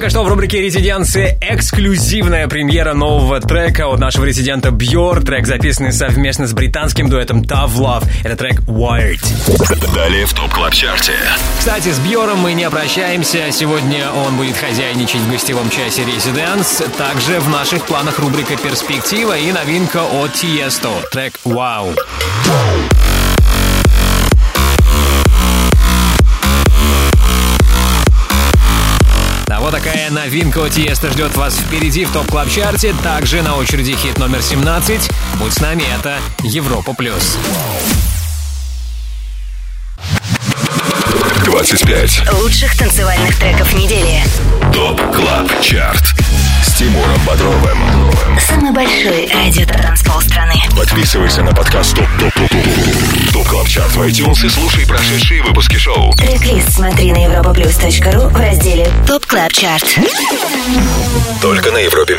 Только 0.04 0.16
что 0.16 0.24
в 0.26 0.28
рубрике 0.28 0.60
«Резиденция» 0.60 1.38
эксклюзивная 1.39 2.50
премьера 2.50 2.94
нового 2.94 3.39
трека 3.39 3.88
от 3.88 4.02
нашего 4.02 4.26
резидента 4.26 4.70
Бьор. 4.70 5.24
Трек 5.24 5.48
записанный 5.48 5.94
совместно 5.94 6.46
с 6.46 6.52
британским 6.52 7.10
дуэтом 7.10 7.42
Tough 7.42 7.76
Love. 7.76 8.04
Это 8.26 8.36
трек 8.36 8.60
Wired. 8.63 9.24
Далее 9.96 10.26
в 10.26 10.34
Top 10.34 10.52
Club 10.52 10.74
Чарте. 10.74 11.13
Кстати, 11.58 11.88
с 11.88 12.00
Бьором 12.00 12.39
мы 12.39 12.52
не 12.52 12.70
прощаемся. 12.70 13.50
Сегодня 13.54 14.12
он 14.28 14.36
будет 14.36 14.58
хозяйничать 14.58 15.22
в 15.22 15.32
гостевом 15.32 15.70
часе 15.70 16.04
«Residence». 16.04 16.84
Также 16.98 17.39
в 17.39 17.48
наших 17.48 17.86
планах 17.86 18.20
рубрика 18.20 18.58
«Перспектива» 18.58 19.38
и 19.38 19.54
новинка 19.54 20.02
от 20.04 20.34
Тиесто. 20.34 20.89
Трек 21.13 21.39
«Вау». 21.46 21.94
А 22.50 23.03
такая 29.74 30.12
новинка 30.12 30.60
у 30.60 30.70
Тиеста 30.70 31.10
ждет 31.10 31.36
вас 31.36 31.56
впереди 31.56 32.06
в 32.06 32.12
Top 32.12 32.28
Club 32.28 32.48
Чарте. 32.48 32.94
Также 33.02 33.42
на 33.42 33.56
очереди 33.56 33.96
хит 33.96 34.20
номер 34.20 34.44
17. 34.44 35.10
Будь 35.40 35.52
с 35.52 35.60
нами, 35.62 35.84
это 35.98 36.20
Европа+. 36.44 36.94
плюс. 36.94 37.38
25 41.46 42.34
лучших 42.34 42.78
танцевальных 42.78 43.36
треков 43.40 43.74
недели. 43.74 44.22
Top 44.72 45.02
Club 45.12 45.50
Чарт 45.62 46.04
с 46.64 46.74
Тимуром 46.76 47.20
Бодровым. 47.26 47.80
Самый 48.48 48.74
большой 48.74 49.28
радиотанцпол 49.34 50.22
страны. 50.22 50.54
Подписывайся 50.78 51.42
на 51.42 51.52
подкаст 51.52 51.96
Top 51.96 52.08
Top 52.19 52.34
Top 52.34 52.50
Top 52.52 53.23
Top 53.34 53.48
Club 53.48 53.67
Чарт 53.67 53.91
в 53.96 54.02
iTunes 54.02 54.46
и 54.46 54.50
слушай 54.50 54.86
прошедшие 54.86 55.41
выпуски 55.41 55.76
шоу. 55.76 56.13
Трек-лист 56.13 56.74
смотри 56.74 57.12
на 57.12 57.26
europaplus.ru 57.26 58.30
в 58.30 58.36
разделе 58.39 58.88
Top 59.08 59.26
Club 59.26 59.52
Чарт. 59.52 59.98
Только 61.41 61.72
на 61.72 61.80
Европе 61.80 62.15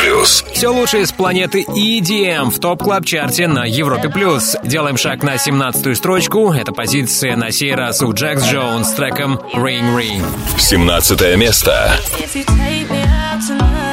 Плюс. 0.00 0.42
Все 0.54 0.68
лучшее 0.68 1.06
с 1.06 1.12
планеты 1.12 1.62
EDM 1.68 2.50
в 2.50 2.58
Top 2.58 2.82
Club 2.82 3.04
Чарте 3.04 3.48
на 3.48 3.66
Европе 3.66 4.08
Плюс. 4.08 4.56
Делаем 4.64 4.96
шаг 4.96 5.22
на 5.22 5.34
17-ю 5.34 5.94
строчку. 5.94 6.50
Это 6.52 6.72
позиция 6.72 7.36
на 7.36 7.50
сей 7.52 7.74
раз 7.74 8.00
у 8.00 8.14
Jax 8.14 8.44
Jones 8.46 8.88
с 8.88 8.92
треком 8.92 9.38
Ring 9.54 9.94
Ring. 9.94 10.24
17 10.58 11.36
место. 11.36 12.00
If 12.18 12.34
you 12.34 12.44
take 12.46 12.90
me 12.90 13.04
out 13.04 13.85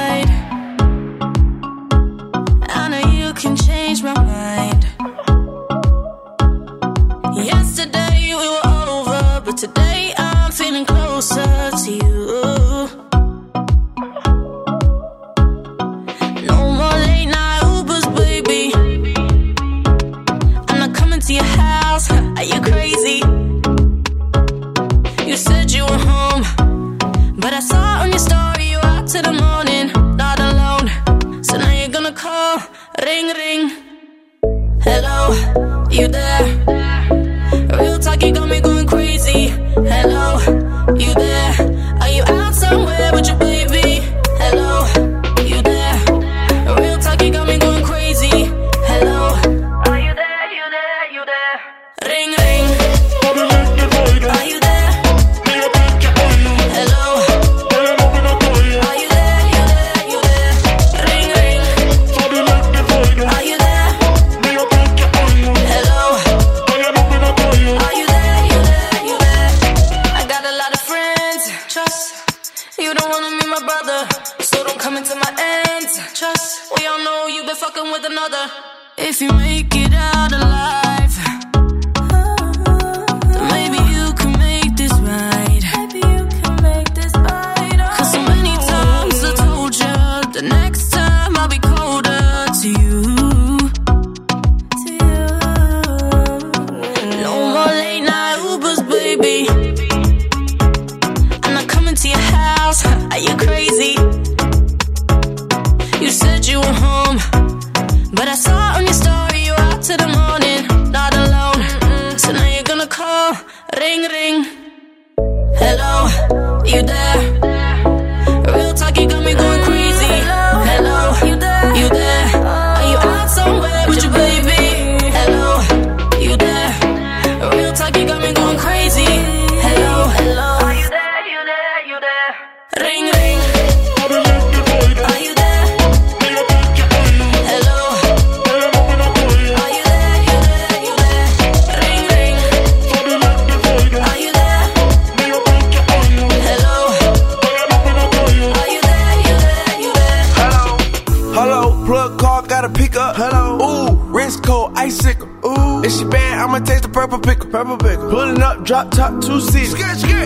Pullin' 157.64 157.80
Pulling 157.80 158.42
up, 158.42 158.66
drop 158.66 158.92
top, 158.92 159.22
two 159.22 159.40
seats. 159.40 159.74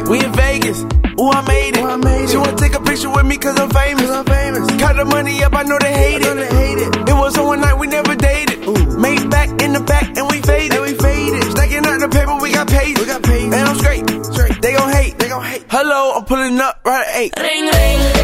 We 0.09 0.25
in 0.25 0.33
Vegas. 0.33 0.81
Ooh, 1.21 1.29
I 1.29 1.45
made 1.45 1.77
it. 1.77 1.83
Ooh, 1.83 1.87
I 1.87 1.95
made 1.97 2.23
it. 2.23 2.29
she 2.31 2.37
wanna 2.37 2.57
take 2.57 2.73
a 2.73 2.81
picture 2.81 3.11
with 3.11 3.27
me 3.27 3.37
cause 3.37 3.59
I'm 3.59 3.69
famous. 3.69 4.09
i 4.09 4.19
I'm 4.19 4.25
famous. 4.25 4.67
Count 4.81 4.97
the 4.97 5.05
money 5.05 5.43
up, 5.43 5.53
I 5.53 5.61
know 5.61 5.77
they 5.77 5.93
hate, 5.93 6.21
know 6.21 6.31
it. 6.31 6.35
They 6.35 6.55
hate 6.55 6.77
it. 6.79 7.09
It 7.09 7.13
was 7.13 7.37
on 7.37 7.45
one 7.45 7.61
night, 7.61 7.77
we 7.77 7.85
never 7.85 8.15
dated. 8.15 8.65
Ooh. 8.67 8.97
Made 8.97 9.29
back 9.29 9.49
in 9.61 9.73
the 9.73 9.81
back 9.81 10.17
and 10.17 10.27
we 10.31 10.41
faded. 10.41 10.73
And 10.73 10.81
we 10.81 10.93
faded. 10.95 11.43
Stacking 11.51 11.85
out 11.85 11.99
the 11.99 12.09
paper, 12.09 12.35
we 12.41 12.51
got 12.51 12.67
paid. 12.69 12.97
We 12.97 13.05
got 13.05 13.21
paid. 13.21 13.45
And 13.45 13.53
I'm 13.53 13.75
straight. 13.77 14.09
straight. 14.33 14.59
They 14.59 14.73
gon' 14.73 14.91
hate. 14.91 15.19
They 15.19 15.29
gon' 15.29 15.43
hate. 15.43 15.65
Hello, 15.69 16.13
I'm 16.17 16.25
pulling 16.25 16.59
up 16.59 16.81
right 16.85 17.05
at 17.05 17.15
eight. 17.17 17.33
Ring, 17.37 17.69
ring. 17.69 18.16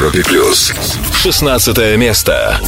Европе 0.00 0.22
плюс. 0.22 0.72
16 1.12 1.76
место. 1.98 2.58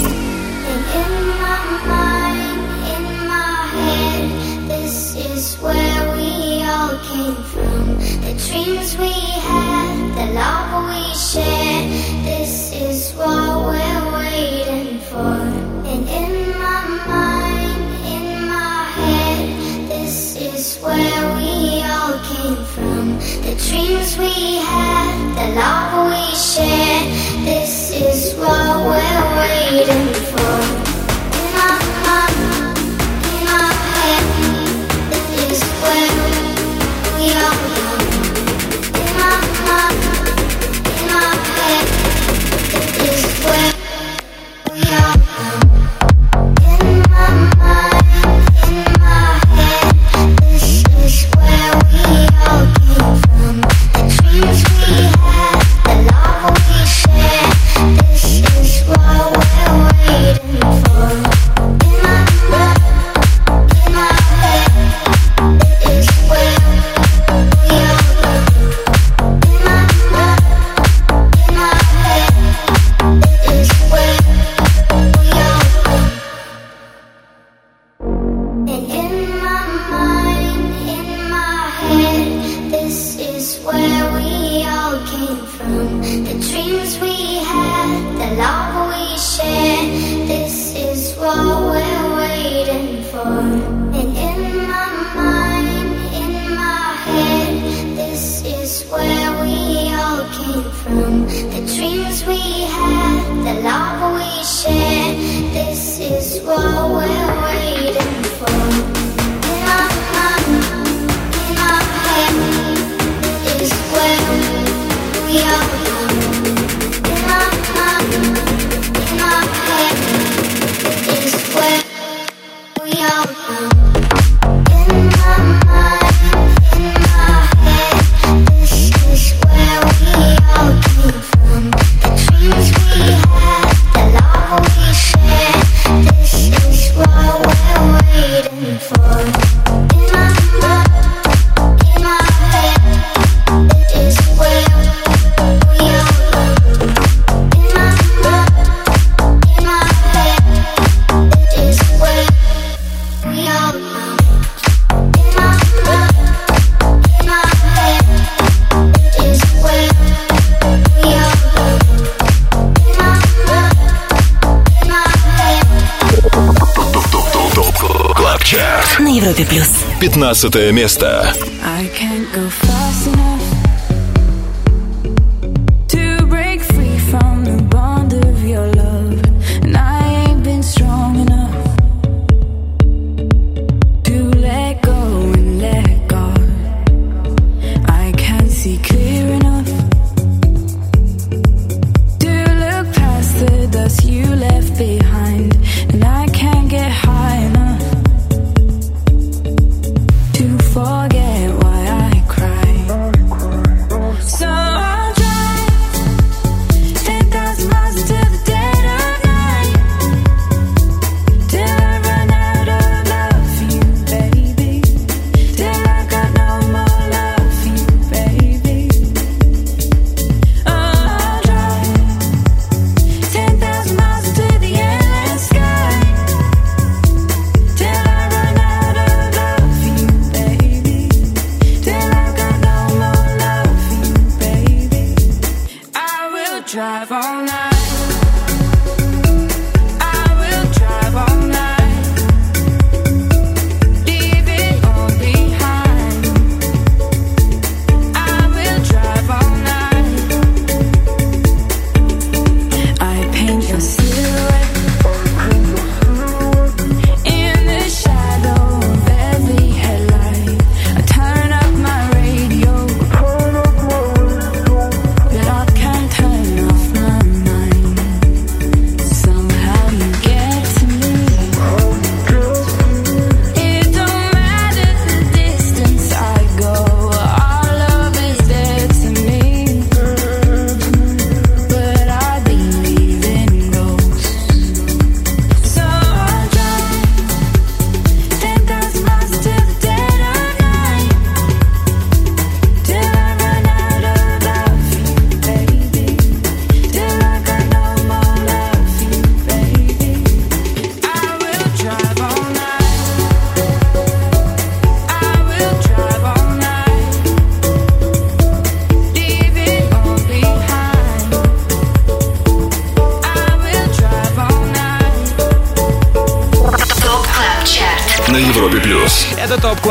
15 170.34 170.72
место. 170.72 171.32
I 171.62 171.88
can't 171.88 172.32
go 172.34 172.48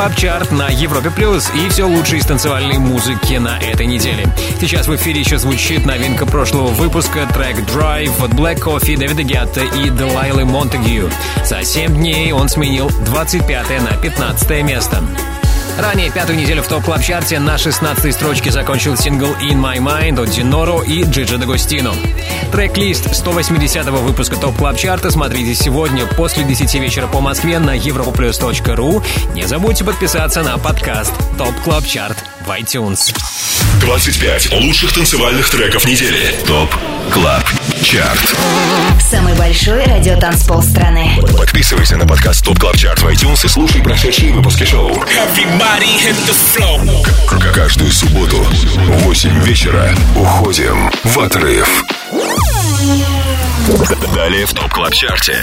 Club 0.02 0.16
Чарт 0.16 0.52
на 0.52 0.68
Европе 0.68 1.12
Плюс 1.12 1.52
и 1.54 1.70
все 1.70 1.84
лучшее 1.84 2.22
из 2.22 2.26
танцевальной 2.26 2.80
музыки 2.80 3.36
на 3.36 3.60
этой 3.60 3.86
неделе. 3.86 4.26
Сейчас 4.60 4.88
в 4.88 4.96
эфире 4.96 5.20
еще 5.20 5.38
звучит 5.38 5.86
новинка 5.86 6.26
прошлого 6.26 6.70
выпуска 6.70 7.28
трек 7.32 7.58
Drive 7.58 8.26
от 8.26 8.32
Black 8.32 8.64
Coffee, 8.64 8.98
Дэвида 8.98 9.22
Гетты 9.22 9.62
и 9.62 9.92
Делайлы 9.92 10.44
Монтегю. 10.44 11.12
За 11.46 11.64
7 11.64 11.98
дней 11.98 12.32
он 12.32 12.50
сменил 12.50 12.90
25 13.06 13.70
на 13.84 13.96
15 13.96 14.64
место. 14.64 15.04
Ранее 15.82 16.12
пятую 16.12 16.38
неделю 16.38 16.62
в 16.62 16.68
Top 16.68 16.84
Club 16.84 17.02
чарте 17.02 17.40
на 17.40 17.58
16 17.58 18.14
строчке 18.14 18.52
закончил 18.52 18.96
сингл 18.96 19.34
In 19.42 19.56
My 19.56 19.78
Mind 19.78 20.22
от 20.22 20.30
Dynoro 20.30 20.84
и 20.84 21.04
Джиджи 21.04 21.40
Дагостино. 21.40 21.92
Трек-лист 22.52 23.08
180-го 23.08 23.98
выпуска 23.98 24.36
Top 24.36 24.56
Club 24.58 24.78
чарта 24.78 25.10
смотрите 25.10 25.56
сегодня 25.56 26.06
после 26.06 26.44
10 26.44 26.72
вечера 26.76 27.08
по 27.08 27.20
Москве 27.20 27.58
на 27.58 27.76
europaplus.ru. 27.76 29.04
Не 29.34 29.48
забудьте 29.48 29.84
подписаться 29.84 30.44
на 30.44 30.60
подкаст 30.60 31.14
Top 31.40 31.56
Club 31.64 31.84
Чарт 31.84 32.24
в 32.46 32.50
iTunes. 32.52 33.12
25 33.82 34.52
лучших 34.62 34.94
танцевальных 34.94 35.50
треков 35.50 35.88
недели. 35.88 36.36
Top 36.46 36.70
Club 37.12 37.61
ЧАРТ 37.82 38.36
Самый 39.10 39.34
большой 39.36 39.84
радиотанцпол 39.84 40.62
страны. 40.62 41.18
Подписывайся 41.38 41.98
на 41.98 42.06
подкаст 42.06 42.46
Top 42.46 42.60
Club 42.60 42.78
ЧАРТ 42.78 43.00
в 43.00 43.08
iTunes 43.08 43.46
и 43.46 43.48
слушай 43.48 43.82
прошедшие 43.82 44.32
выпуски 44.34 44.64
шоу. 44.64 44.92
Каждую 47.54 47.92
субботу 47.92 48.38
в 48.38 49.04
8 49.04 49.44
вечера 49.44 49.90
уходим 50.16 50.92
в 51.04 51.20
отрыв. 51.20 51.84
Далее 54.14 54.46
в 54.46 54.54
Top 54.54 54.70
Club 54.70 54.94
Чарте. 54.94 55.36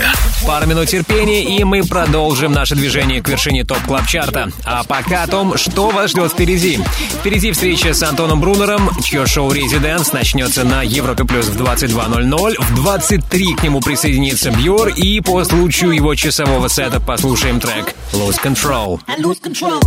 Пара 0.47 0.67
минут 0.67 0.89
терпения, 0.89 1.45
и 1.45 1.65
мы 1.65 1.83
продолжим 1.83 2.53
наше 2.53 2.75
движение 2.75 3.23
к 3.23 3.29
вершине 3.29 3.65
Top 3.65 3.79
Club 3.87 4.07
Чарта. 4.07 4.51
А 4.65 4.85
пока 4.85 5.23
о 5.23 5.27
том, 5.27 5.57
что 5.57 5.91
вас 5.91 6.11
ждет 6.11 6.33
впереди. 6.33 6.79
Впереди 7.21 7.53
встреча 7.53 7.95
с 7.95 8.03
Антоном 8.03 8.41
Брунером, 8.41 8.91
чье 9.03 9.27
шоу 9.27 9.51
«Residence» 9.53 10.13
начнется 10.13 10.65
на 10.65 10.83
Европе 10.83 11.25
Плюс 11.25 11.47
в 11.47 11.61
22.00. 11.61 12.57
В 12.59 12.75
23 12.75 13.55
к 13.55 13.63
нему 13.63 13.81
присоединится 13.81 14.51
Бьор, 14.51 14.89
и 14.89 15.21
по 15.21 15.43
случаю 15.45 15.93
его 15.93 16.15
часового 16.15 16.69
сета 16.69 17.01
послушаем 17.01 17.61
трек 17.61 17.95
«Lose 18.13 18.41
Control». 18.43 19.01
lose 19.19 19.41
control. 19.43 19.81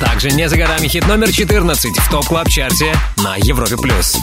Также 0.00 0.30
не 0.30 0.48
за 0.48 0.56
горами 0.56 0.88
хит 0.88 1.06
номер 1.06 1.32
14 1.32 1.96
в 1.96 2.10
топ 2.10 2.26
клаб 2.26 2.48
чарте 2.48 2.94
на 3.18 3.36
Европе+. 3.36 3.76
плюс. 3.76 4.16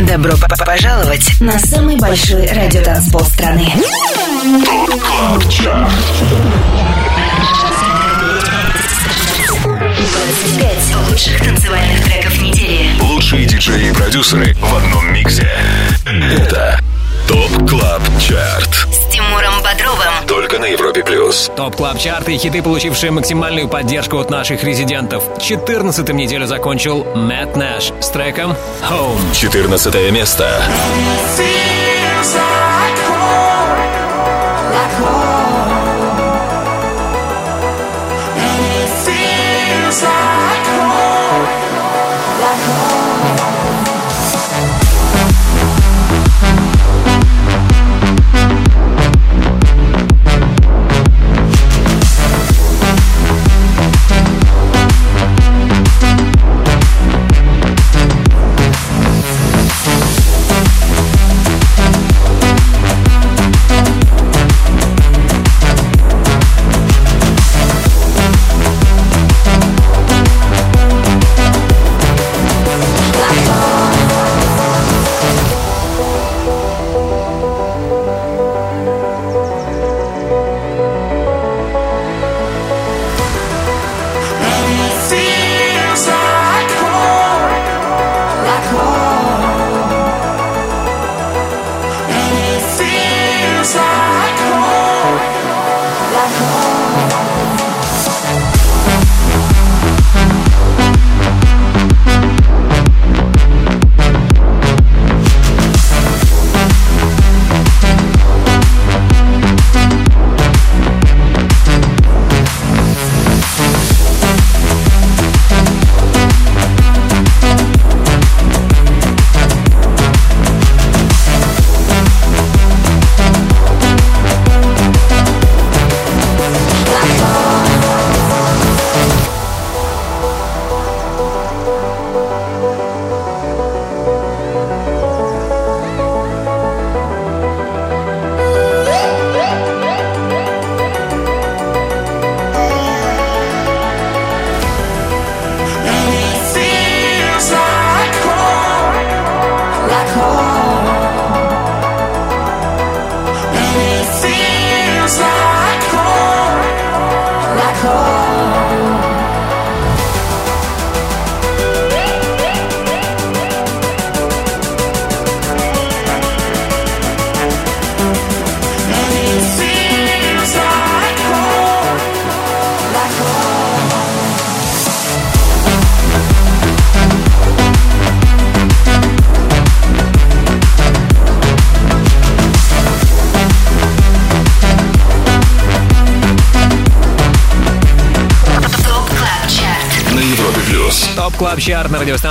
Добро 0.00 0.34
пожаловать 0.64 1.40
на 1.40 1.58
самый 1.58 1.96
большой 1.96 2.46
радиотанцпол 2.46 3.24
страны. 3.24 3.72
ТОП 4.64 5.00
КЛАБ 5.02 5.50
ЧАРТ 5.50 5.92
25 9.64 11.10
лучших 11.10 11.38
танцевальных 11.42 12.04
треков 12.04 12.42
недели. 12.42 12.90
Лучшие 13.00 13.46
диджеи 13.46 13.90
и 13.90 13.92
продюсеры 13.92 14.54
в 14.54 14.74
одном 14.76 15.12
миксе. 15.12 15.48
Это 16.06 16.78
Top 17.28 17.68
Club 17.68 18.02
ЧАРТ 18.20 18.74
С 18.90 19.12
Тимуром 19.12 19.62
Бодровым. 19.62 20.26
Только 20.26 20.58
на 20.58 20.66
Европе 20.66 21.02
Плюс. 21.02 21.50
Top 21.56 21.76
Club 21.76 21.98
Чарты 21.98 22.34
и 22.34 22.38
хиты, 22.38 22.62
получившие 22.62 23.10
максимальную 23.10 23.68
поддержку 23.68 24.18
от 24.18 24.30
наших 24.30 24.64
резидентов. 24.64 25.24
14-м 25.38 26.16
неделю 26.16 26.46
закончил 26.46 27.04
Matt 27.14 27.56
Nash 27.56 27.92
с 28.00 28.08
треком 28.08 28.56
Home. 28.90 29.18
14 29.34 30.10
место. 30.12 30.62
ТОП 31.36 32.63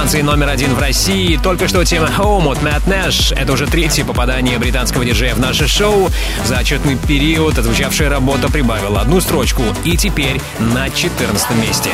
радиостанции 0.04 0.22
номер 0.22 0.50
один 0.50 0.76
в 0.76 0.80
России. 0.80 1.40
Только 1.42 1.70
что 1.70 1.86
тема 1.86 2.10
Home 2.18 2.52
от 2.52 2.62
Мэтт 2.62 2.88
Нэш. 2.88 3.32
Это 3.32 3.54
уже 3.54 3.68
третье 3.68 4.04
попадание 4.04 4.60
британского 4.60 5.06
диджея 5.06 5.34
в 5.34 5.40
наше 5.40 5.66
шоу. 5.66 6.10
За 6.44 6.58
отчетный 6.58 6.98
период 6.98 7.58
отзвучавшая 7.58 8.10
работа 8.10 8.50
прибавила 8.50 9.00
одну 9.00 9.22
строчку. 9.22 9.64
И 9.86 9.96
теперь 9.96 10.42
на 10.60 10.90
14 10.90 11.52
месте. 11.52 11.92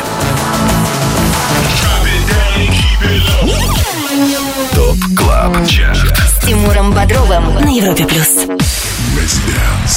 ТОП 4.74 4.98
КЛАБ 5.16 5.68
ЧАРТ 5.68 6.18
С 6.18 6.46
Тимуром 6.48 6.92
Бодровым 6.94 7.54
на 7.56 7.70
Европе 7.70 8.06
Плюс. 8.08 8.48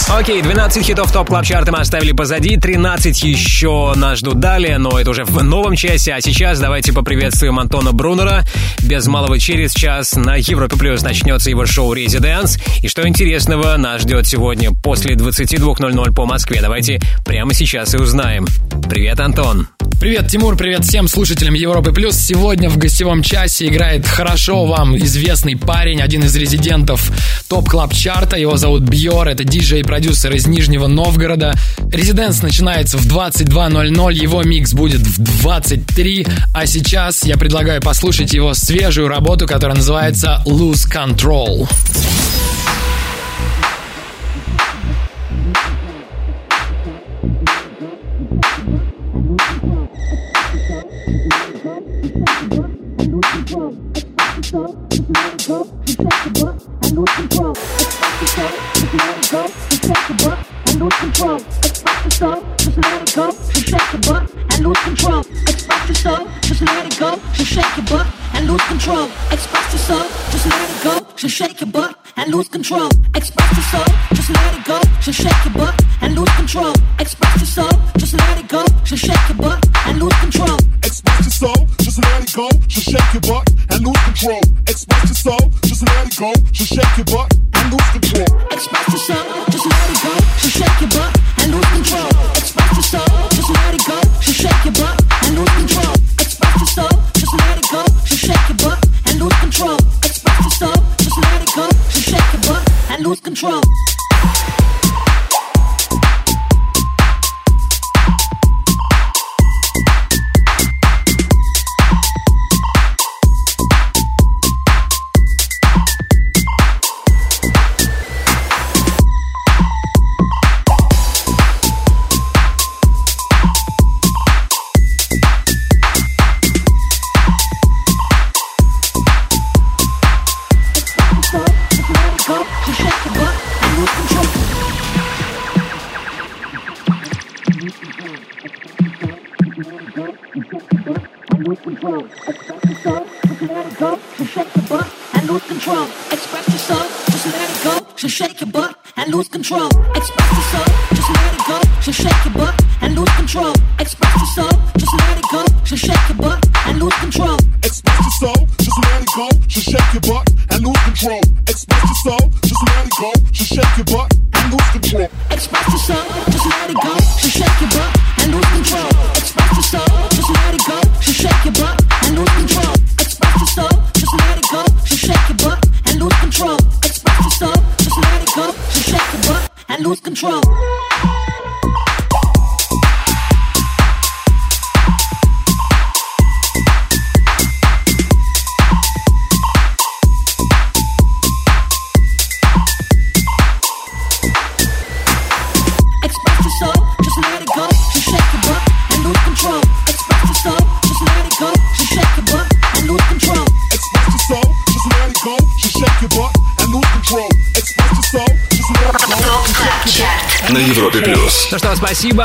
Окей, 0.08 0.42
12 0.42 0.84
хитов 0.84 1.12
топ 1.12 1.28
клаб 1.28 1.44
чарта 1.44 1.72
мы 1.72 1.78
оставили 1.78 2.12
позади, 2.12 2.56
13 2.56 3.22
еще 3.22 3.92
нас 3.96 4.18
ждут 4.18 4.40
далее, 4.40 4.78
но 4.78 4.98
это 4.98 5.10
уже 5.10 5.24
в 5.24 5.42
новом 5.42 5.76
часе. 5.76 6.14
А 6.14 6.20
сейчас 6.20 6.60
давайте 6.60 6.92
поприветствуем 6.92 7.58
Антона 7.58 7.92
Брунера. 7.92 8.44
Без 8.82 9.06
малого 9.06 9.38
через 9.38 9.72
час 9.72 10.14
на 10.16 10.36
Европе 10.36 10.76
Плюс 10.76 11.02
начнется 11.02 11.50
его 11.50 11.66
шоу 11.66 11.92
«Резиденс». 11.92 12.58
И 12.82 12.88
что 12.88 13.06
интересного 13.06 13.76
нас 13.76 14.02
ждет 14.02 14.26
сегодня 14.26 14.70
после 14.72 15.14
22.00 15.14 16.14
по 16.14 16.26
Москве. 16.26 16.60
Давайте 16.60 17.00
прямо 17.24 17.54
сейчас 17.54 17.94
и 17.94 17.98
узнаем. 17.98 18.46
Привет, 18.88 19.20
Антон. 19.20 19.68
Привет, 20.02 20.26
Тимур, 20.26 20.56
привет 20.56 20.84
всем 20.84 21.06
слушателям 21.06 21.54
Европы 21.54 21.92
Плюс. 21.92 22.16
Сегодня 22.16 22.68
в 22.68 22.76
гостевом 22.76 23.22
часе 23.22 23.68
играет 23.68 24.04
хорошо 24.04 24.66
вам 24.66 24.98
известный 24.98 25.56
парень, 25.56 26.02
один 26.02 26.24
из 26.24 26.34
резидентов 26.34 27.08
топ 27.48 27.68
клаб 27.68 27.94
чарта. 27.94 28.36
Его 28.36 28.56
зовут 28.56 28.82
Бьор, 28.82 29.28
это 29.28 29.44
диджей-продюсер 29.44 30.34
из 30.34 30.48
Нижнего 30.48 30.88
Новгорода. 30.88 31.54
Резиденс 31.92 32.42
начинается 32.42 32.98
в 32.98 33.06
22.00, 33.06 34.12
его 34.12 34.42
микс 34.42 34.74
будет 34.74 35.02
в 35.02 35.20
23. 35.20 36.26
А 36.52 36.66
сейчас 36.66 37.24
я 37.24 37.36
предлагаю 37.36 37.80
послушать 37.80 38.32
его 38.32 38.54
свежую 38.54 39.06
работу, 39.06 39.46
которая 39.46 39.76
называется 39.76 40.42
Lose 40.44 40.90
Control. 40.92 41.68
Control. 72.72 72.90
Express 73.14 73.52
your 73.52 73.64
soul, 73.64 73.94
just 74.14 74.30
let 74.30 74.54
it 74.58 74.64
go. 74.64 74.80
So 75.00 75.12
shake 75.12 75.44
your 75.44 75.54
butt 75.54 75.80
and 76.00 76.14
lose 76.14 76.32
control. 76.36 76.72
Express 76.98 77.36
your 77.36 77.46
soul, 77.46 77.80
just 77.98 78.14
let 78.14 78.38
it 78.38 78.48
go. 78.48 78.64
So 78.84 78.96
shake 78.96 79.28
your 79.28 79.38
butt 79.38 79.66
and 79.86 79.98
lose 80.00 80.14
control. 80.20 80.58
Express 80.82 81.20
your 81.20 81.52
soul, 81.52 81.66
just 81.80 82.02
let 82.02 82.22
it 82.22 82.32
go. 82.34 82.48
So 82.68 82.80
shake 82.80 83.12
your 83.12 83.22
butt 83.22 83.50
and 83.70 83.84
lose 83.84 84.02
control. 84.04 84.40
Express 84.68 85.04
your 85.04 85.36
soul, 85.36 85.50
just 85.64 85.82
let 85.86 86.06
it 86.06 86.16
go. 86.18 86.32
So 86.52 86.64
shake 86.64 86.96
your 86.96 87.06
butt 87.06 87.31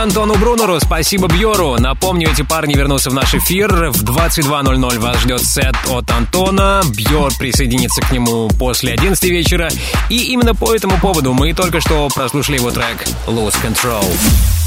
Антону 0.07 0.35
Брунеру, 0.35 0.79
спасибо 0.79 1.27
Бьору. 1.27 1.75
Напомню, 1.77 2.29
эти 2.31 2.41
парни 2.41 2.73
вернутся 2.73 3.09
в 3.09 3.13
наш 3.13 3.35
эфир. 3.35 3.89
В 3.89 4.05
22.00 4.05 4.99
вас 4.99 5.19
ждет 5.19 5.45
сет 5.45 5.75
от 5.89 6.09
Антона. 6.11 6.81
Бьор 6.95 7.33
присоединится 7.37 7.99
к 7.99 8.09
нему 8.11 8.47
после 8.57 8.93
11 8.93 9.21
вечера. 9.25 9.69
И 10.09 10.31
именно 10.31 10.55
по 10.55 10.73
этому 10.73 10.97
поводу 10.97 11.33
мы 11.33 11.53
только 11.53 11.81
что 11.81 12.07
прослушали 12.15 12.55
его 12.55 12.71
трек 12.71 13.05
«Lose 13.27 13.55
Control». 13.61 14.66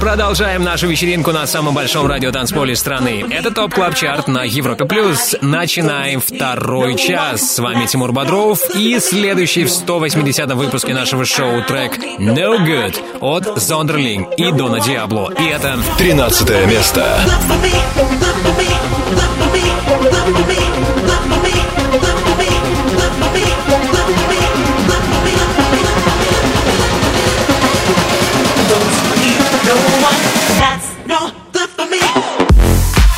Продолжаем 0.00 0.64
нашу 0.64 0.88
вечеринку 0.88 1.32
на 1.32 1.46
самом 1.46 1.74
большом 1.74 2.06
радиотанцполе 2.06 2.74
страны. 2.74 3.24
Это 3.30 3.52
Top 3.52 3.74
Club 3.74 3.94
Чарт 3.94 4.28
на 4.28 4.42
Европе 4.44 4.84
Плюс. 4.84 5.36
Начинаем 5.40 6.20
второй 6.20 6.96
час. 6.96 7.54
С 7.54 7.58
вами 7.58 7.86
Тимур 7.86 8.12
Бодров 8.12 8.60
и 8.74 8.98
следующий 9.00 9.64
в 9.64 9.70
180 9.70 10.52
выпуске 10.54 10.94
нашего 10.94 11.24
шоу 11.24 11.62
трек 11.62 11.98
No 12.18 12.58
Good 12.58 13.18
от 13.20 13.60
Sonderling 13.60 14.34
и 14.36 14.50
Дона 14.52 14.80
Диабло. 14.80 15.32
И 15.38 15.44
это 15.46 15.78
13 15.98 16.66
место. 16.66 17.20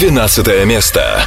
12 0.00 0.64
место. 0.64 1.24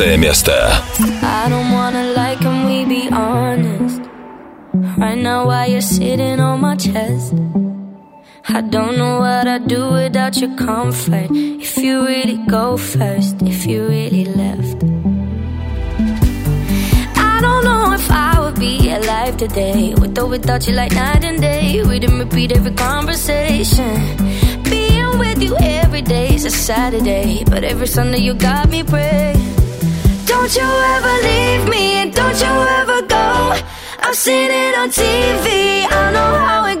11 0.00 0.18
место. 0.18 0.52
I 1.22 1.48
don't 1.50 1.70
wanna 1.70 2.14
lie, 2.14 2.36
can 2.36 2.64
we 2.66 2.86
be 2.86 3.10
honest? 3.12 4.00
Right 4.96 5.18
now, 5.18 5.46
while 5.46 5.68
you're 5.68 5.82
sitting 5.82 6.40
on 6.40 6.62
my 6.62 6.76
chest, 6.76 7.34
I 8.48 8.62
don't 8.62 8.96
know 8.96 9.20
what 9.20 9.46
I'd 9.46 9.68
do 9.68 9.92
without 9.92 10.40
your 10.40 10.54
comfort. 10.56 11.28
If 11.30 11.76
you 11.76 12.06
really 12.06 12.38
go 12.48 12.78
first, 12.78 13.36
if 13.42 13.66
you 13.66 13.86
really 13.86 14.24
left. 14.24 14.82
I 17.16 17.40
don't 17.42 17.64
know 17.64 17.92
if 17.92 18.10
I 18.10 18.40
would 18.40 18.58
be 18.58 18.90
alive 18.90 19.36
today, 19.36 19.92
with 20.00 20.18
or 20.18 20.26
without 20.26 20.66
you, 20.66 20.74
like 20.74 20.92
night 20.94 21.22
and 21.24 21.38
day. 21.38 21.82
We 21.82 21.98
didn't 21.98 22.18
repeat 22.18 22.52
every 22.52 22.72
conversation. 22.72 23.92
Being 24.62 25.18
with 25.18 25.42
you 25.42 25.54
every 25.60 26.00
day 26.00 26.34
is 26.34 26.46
a 26.46 26.50
Saturday, 26.50 27.44
but 27.44 27.62
every 27.62 27.88
Sunday 27.88 28.20
you 28.20 28.32
got 28.32 28.70
me 28.70 28.82
praying. 28.82 29.29
Don't 30.53 30.67
you 30.67 30.69
ever 30.97 31.13
leave 31.23 31.69
me 31.69 31.93
and 32.01 32.13
don't 32.13 32.37
you 32.37 32.53
ever 32.79 33.01
go. 33.03 33.55
I've 33.99 34.15
seen 34.15 34.51
it 34.51 34.77
on 34.77 34.89
TV, 34.89 35.87
I 35.89 36.11
know 36.11 36.45
how 36.45 36.65
it 36.65 36.80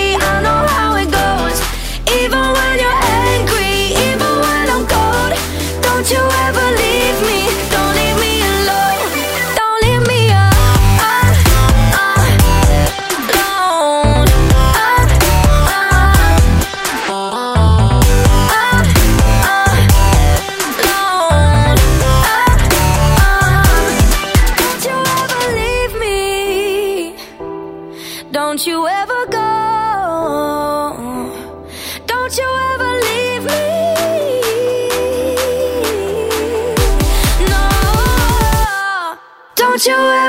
you 39.87 40.20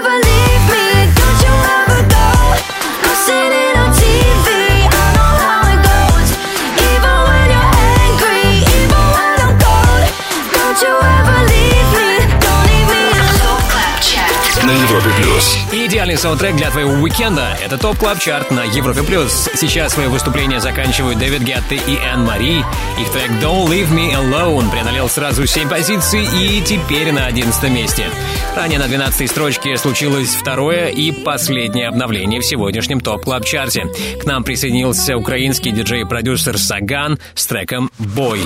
Идеальный 16.13 16.29
саундтрек 16.29 16.57
для 16.57 16.71
твоего 16.71 16.93
уикенда— 16.93 17.57
это 17.65 17.79
Top 17.79 17.97
Club 17.97 18.19
Чарт 18.19 18.51
на 18.51 18.65
Европе+. 18.65 19.03
плюс. 19.03 19.49
Сейчас 19.55 19.95
свои 19.95 20.09
выступления 20.09 20.61
заканчивают 20.61 21.19
Дэвид 21.19 21.41
Гетта 21.41 21.77
и 21.77 21.97
Энн 21.97 22.27
Мари. 22.27 22.59
Их 23.01 23.11
трек 23.13 23.31
«Don't 23.43 23.67
Leave 23.69 23.89
Me 23.91 24.13
Alone» 24.13 24.71
преодолел 24.71 25.09
сразу 25.09 25.47
7 25.47 25.71
позиций 25.71 26.29
и 26.37 26.61
теперь 26.61 27.13
на 27.13 27.25
11 27.25 27.71
месте. 27.71 28.11
Ранее 28.55 28.79
на 28.79 28.89
12 28.89 29.31
строчке 29.31 29.79
случилось 29.79 30.35
второе 30.35 30.89
и 30.89 31.13
последнее 31.13 31.89
обновление 31.89 32.43
в 32.43 32.45
сегодняшнем 32.45 33.01
Top 33.01 33.25
Club 33.25 33.47
Чарте. 33.47 33.87
К 34.21 34.27
нам 34.27 34.45
присоединился 34.45 35.17
украинский 35.17 35.73
диджей-продюсер 35.73 36.59
Саган 36.59 37.19
с 37.35 37.47
треком 37.47 37.91
«Boy». 37.99 38.43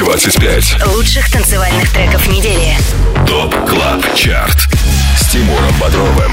25. 0.00 0.84
Лучших 0.96 1.30
танцевальных 1.30 1.92
треков 1.92 2.26
недели. 2.26 2.76
Top 3.28 3.54
Club 3.68 4.02
Чарт. 4.16 4.66
Тимуром 5.34 5.74
Бодровым. 5.80 6.32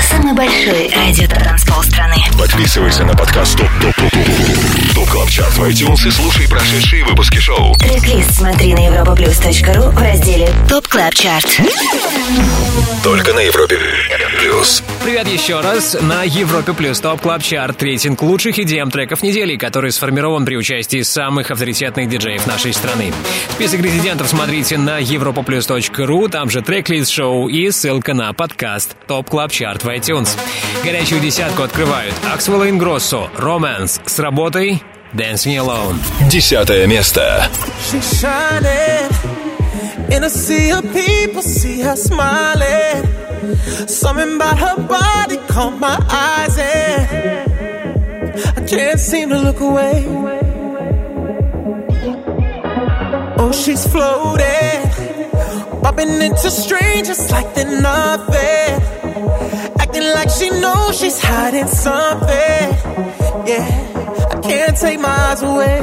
Самый 0.00 0.34
большой 0.34 0.92
радиотанцпол 0.92 1.80
страны. 1.84 2.16
Подписывайся 2.36 3.04
на 3.04 3.14
подкаст 3.14 3.56
Top 3.56 3.68
Top 3.80 3.94
Top 3.94 4.10
Top 4.10 4.94
Top 4.96 5.08
Club 5.10 5.30
Чарт 5.30 5.56
в 5.56 5.62
iTunes 5.62 6.08
и 6.08 6.10
слушай 6.10 6.48
прошедшие 6.48 7.04
выпуски 7.04 7.38
шоу. 7.38 7.72
Трек-лист 7.76 8.32
смотри 8.32 8.74
на 8.74 8.80
europaplus.ru 8.80 9.90
в 9.92 10.02
разделе 10.02 10.50
Top 10.68 10.88
Club 10.88 11.14
Чарт. 11.14 11.60
Только 13.04 13.32
на 13.32 13.40
Европе 13.40 13.78
плюс. 14.40 14.82
Привет 15.04 15.26
еще 15.26 15.60
раз. 15.60 15.96
На 16.00 16.22
Европе 16.22 16.72
Плюс 16.74 17.00
Top 17.00 17.20
Club 17.20 17.42
Чарт 17.42 17.82
рейтинг 17.82 18.22
лучших 18.22 18.56
EDM 18.60 18.88
треков 18.88 19.24
недели, 19.24 19.56
который 19.56 19.90
сформирован 19.90 20.44
при 20.44 20.56
участии 20.56 21.02
самых 21.02 21.50
авторитетных 21.50 22.08
диджеев 22.08 22.46
нашей 22.46 22.72
страны. 22.72 23.12
Список 23.50 23.80
резидентов 23.80 24.28
смотрите 24.28 24.78
на 24.78 25.00
europaplus.ru, 25.00 26.28
там 26.28 26.50
же 26.50 26.62
трек-лист 26.62 27.10
шоу 27.10 27.48
и 27.48 27.68
ссылка 27.72 28.14
на 28.14 28.32
подкаст 28.32 28.94
Top 29.08 29.28
Club 29.28 29.50
Чарт 29.50 29.82
в 29.82 29.88
iTunes. 29.88 30.38
Горячую 30.84 31.20
десятку 31.20 31.64
открывают 31.64 32.14
Axwell 32.32 32.65
Λ 32.65 32.70
Ingrosso, 32.70 33.28
RØMANS 33.36 34.00
с 34.06 34.18
работой 34.20 34.84
Dancing 35.12 35.56
Alone. 35.56 35.96
Десятое 36.30 36.86
место. 36.86 37.44
In 40.08 40.24
a 40.24 40.28
sea 40.28 40.70
of 40.70 40.82
people, 40.92 41.42
see 41.42 41.80
her 41.80 41.96
smiling. 41.96 43.21
Something 43.42 44.36
about 44.36 44.56
her 44.56 44.76
body 44.86 45.36
caught 45.48 45.76
my 45.80 45.98
eyes, 46.08 46.56
and 46.56 47.56
I 48.56 48.64
can't 48.64 49.00
seem 49.00 49.30
to 49.30 49.38
look 49.38 49.58
away. 49.58 50.06
Oh, 53.38 53.50
she's 53.50 53.84
floating, 53.84 54.80
bumping 55.82 56.22
into 56.22 56.50
strangers 56.52 57.32
like 57.32 57.52
they're 57.54 57.80
nothing. 57.80 58.80
Acting 59.80 60.04
like 60.14 60.30
she 60.30 60.48
knows 60.50 61.00
she's 61.00 61.18
hiding 61.20 61.66
something. 61.66 62.68
Yeah, 63.44 63.66
I 64.30 64.40
can't 64.40 64.76
take 64.76 65.00
my 65.00 65.08
eyes 65.08 65.42
away. 65.42 65.80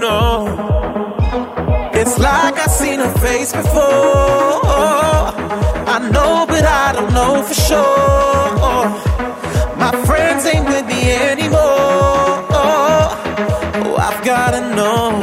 No. 0.00 1.90
It's 1.94 2.18
like 2.18 2.58
I've 2.58 2.70
seen 2.72 2.98
her 2.98 3.14
face 3.18 3.52
before. 3.52 5.27
I 5.98 6.10
know, 6.10 6.46
but 6.46 6.64
I 6.64 6.92
don't 6.92 7.12
know 7.12 7.42
for 7.42 7.54
sure. 7.54 8.86
My 9.82 9.90
friends 10.06 10.46
ain't 10.46 10.64
with 10.68 10.86
me 10.86 11.10
anymore. 11.10 12.46
Oh, 12.54 13.96
I've 13.98 14.24
gotta 14.24 14.60
know. 14.76 15.18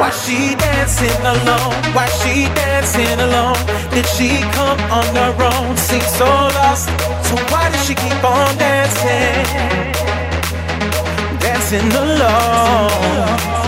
Why 0.00 0.08
she 0.08 0.54
dancing 0.54 1.20
alone? 1.20 1.74
Why 1.92 2.06
she 2.20 2.48
dancing 2.56 3.20
alone? 3.20 3.60
Did 3.90 4.06
she 4.16 4.30
come 4.56 4.80
on 4.90 5.04
her 5.20 5.36
own? 5.52 5.76
Seems 5.76 6.10
so 6.16 6.24
lost. 6.24 6.88
So 7.28 7.36
why 7.52 7.68
does 7.70 7.84
she 7.84 7.94
keep 7.94 8.24
on 8.24 8.56
dancing? 8.56 9.44
Dancing 11.38 11.92
alone. 11.92 13.67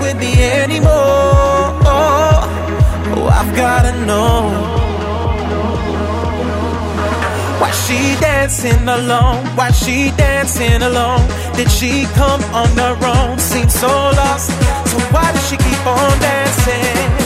with 0.00 0.16
me 0.18 0.32
anymore. 0.42 0.90
Oh, 1.84 3.28
I've 3.30 3.54
gotta 3.54 3.92
know. 4.06 4.80
Why 7.60 7.70
she 7.72 8.18
dancing 8.20 8.88
alone? 8.88 9.44
Why 9.56 9.70
she 9.70 10.10
dancing 10.16 10.82
alone? 10.82 11.26
Did 11.54 11.70
she 11.70 12.06
come 12.14 12.42
on 12.54 12.68
her 12.78 12.96
own? 13.14 13.38
Seems 13.38 13.74
so 13.74 13.88
lost. 13.88 14.50
So 14.90 14.98
why 15.12 15.30
does 15.32 15.48
she 15.48 15.56
keep 15.56 15.86
on 15.86 16.18
dancing? 16.20 16.40
Dancing 16.60 17.19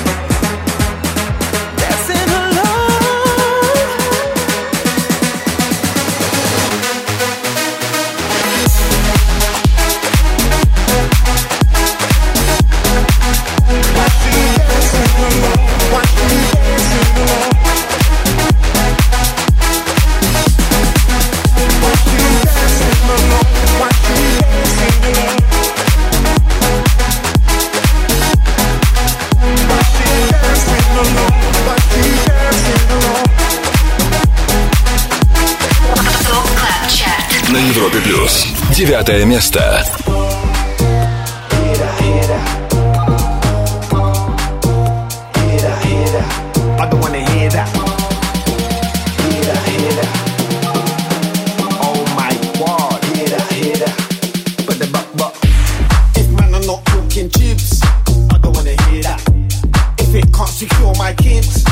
it 60.14 60.32
can't 60.32 60.48
secure 60.48 60.94
my 60.96 61.12
kids, 61.14 61.64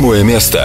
Восьмое 0.00 0.22
место. 0.22 0.59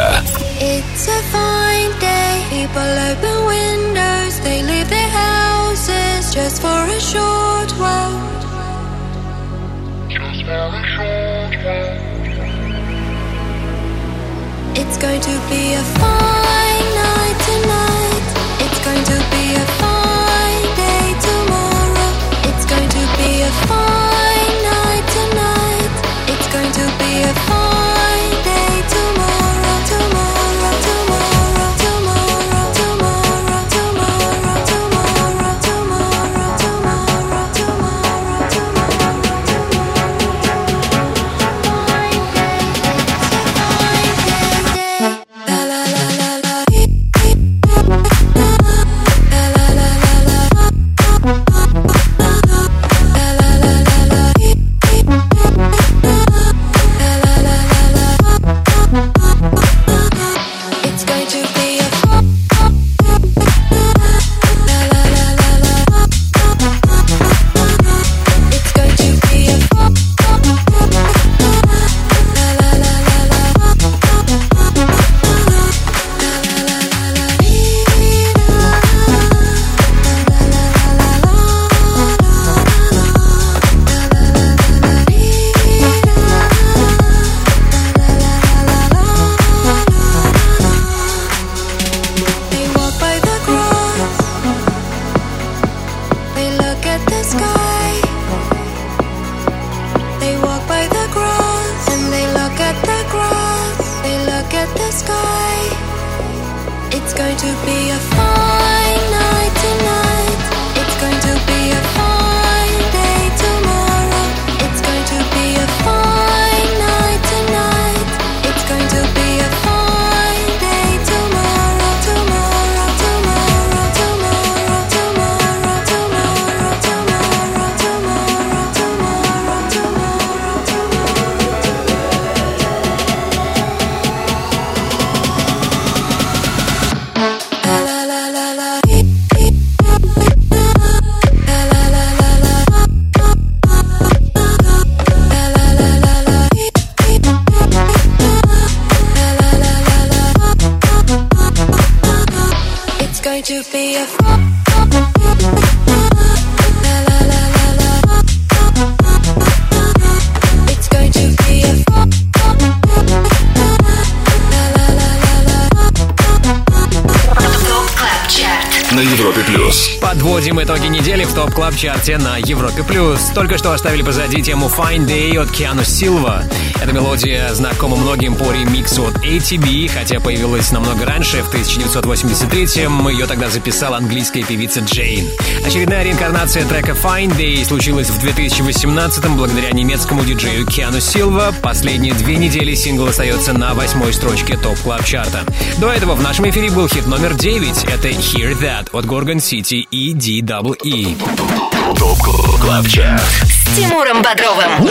Чарте 172.05 172.17
на 172.23 172.37
Европе+. 172.37 172.83
плюс. 172.83 173.19
Только 173.33 173.57
что 173.57 173.73
оставили 173.73 174.03
позади 174.03 174.41
тему 174.41 174.67
Fine 174.67 175.07
Day 175.07 175.37
от 175.41 175.49
Киану 175.49 175.83
Силва. 175.83 176.43
Эта 176.81 176.93
мелодия 176.93 177.51
знакома 177.53 177.95
многим 177.95 178.35
по 178.35 178.51
ремиксу 178.51 179.07
от 179.07 179.15
ATB, 179.25 179.87
хотя 179.87 180.19
появилась 180.19 180.71
намного 180.71 181.05
раньше, 181.05 181.41
в 181.41 181.53
1983-м. 181.53 183.09
Ее 183.09 183.25
тогда 183.25 183.49
записала 183.49 183.97
английская 183.97 184.43
певица 184.43 184.81
Джейн. 184.81 185.27
Очередная 185.65 186.03
реинкарнация 186.03 186.65
трека 186.65 186.91
Fine 186.91 187.35
Day 187.37 187.65
случилась 187.65 188.09
в 188.09 188.23
2018-м 188.23 189.37
благодаря 189.37 189.71
немецкому 189.71 190.23
диджею 190.23 190.65
Киану 190.67 190.99
Силва. 190.99 191.53
Последние 191.63 192.13
две 192.13 192.35
недели 192.35 192.75
сингл 192.75 193.07
остается 193.07 193.53
на 193.53 193.73
восьмой 193.73 194.13
строчке 194.13 194.57
топ 194.57 194.77
клаб 194.79 195.03
чарта 195.05 195.43
До 195.79 195.89
этого 195.91 196.13
в 196.13 196.21
нашем 196.21 196.49
эфире 196.49 196.69
был 196.69 196.87
хит 196.87 197.07
номер 197.07 197.33
9. 197.33 197.85
Это 197.85 198.09
Hear 198.09 198.59
That 198.59 198.89
от 198.91 199.05
Gorgon 199.05 199.37
City 199.37 199.87
и 199.89 200.13
DWE. 200.13 201.54
Top 201.97 202.17
Club 202.17 202.87
Chart. 202.87 203.21
С 203.21 203.75
Тимуром 203.75 204.21
Бодровым. 204.21 204.89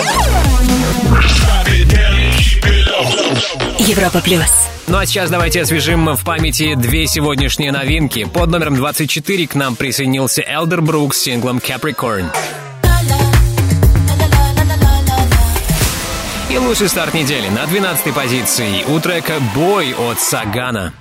Европа 3.78 4.20
плюс. 4.20 4.68
Ну 4.86 4.98
а 4.98 5.06
сейчас 5.06 5.30
давайте 5.30 5.62
освежим 5.62 6.14
в 6.14 6.24
памяти 6.24 6.74
две 6.74 7.06
сегодняшние 7.06 7.72
новинки. 7.72 8.24
Под 8.24 8.50
номером 8.50 8.76
24 8.76 9.46
к 9.46 9.54
нам 9.54 9.76
присоединился 9.76 10.42
Elderbrook 10.42 11.14
с 11.14 11.22
синглом 11.22 11.58
Capricorn. 11.58 12.26
И 16.50 16.58
лучший 16.58 16.88
старт 16.88 17.14
недели 17.14 17.48
на 17.48 17.66
12 17.66 18.14
позиции 18.14 18.84
у 18.88 19.00
трека 19.00 19.34
«Бой» 19.54 19.94
от 19.94 20.20
Сагана. 20.20 20.92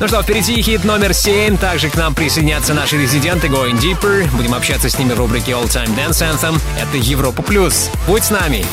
Ну 0.00 0.08
что, 0.08 0.22
впереди 0.22 0.60
хит 0.60 0.84
номер 0.84 1.14
7. 1.14 1.56
Также 1.56 1.88
к 1.88 1.94
нам 1.94 2.14
присоединятся 2.14 2.74
наши 2.74 3.00
резиденты 3.00 3.46
Going 3.46 3.80
Deeper. 3.80 4.28
Будем 4.36 4.54
общаться 4.54 4.88
с 4.88 4.98
ними 4.98 5.12
в 5.12 5.18
рубрике 5.18 5.52
All 5.52 5.66
Time 5.66 5.94
Dance 5.96 6.22
Anthem. 6.22 6.60
Это 6.80 6.96
Европа 6.96 7.42
Плюс. 7.42 7.90
Будь 8.06 8.24
с 8.24 8.30
нами. 8.30 8.64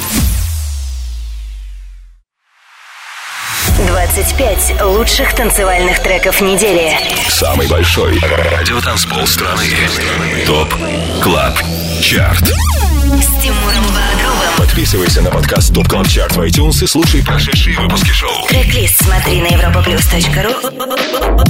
25 3.87 4.81
лучших 4.83 5.33
танцевальных 5.35 6.01
треков 6.01 6.41
недели. 6.41 6.91
Самый 7.29 7.67
большой 7.67 8.19
радиотанцпол 8.19 9.25
страны. 9.27 9.63
ТОП 10.45 10.73
КЛАБ 11.23 11.59
ЧАРТ. 12.01 12.43
С 12.43 13.41
Тимуром 13.41 13.85
Бодровым. 13.85 14.30
Подписывайся 14.61 15.23
на 15.23 15.31
подкаст 15.31 15.73
ТОП 15.73 15.87
КЛАБ 15.87 16.07
ЧАРТ 16.07 16.35
в 16.35 16.41
iTunes 16.41 16.83
и 16.83 16.87
слушай 16.87 17.25
прошедшие 17.25 17.75
выпуски 17.79 18.11
шоу. 18.11 18.47
Трек-лист 18.47 19.03
смотри 19.03 19.41
на 19.41 19.47
europaplus.ru 19.47 20.53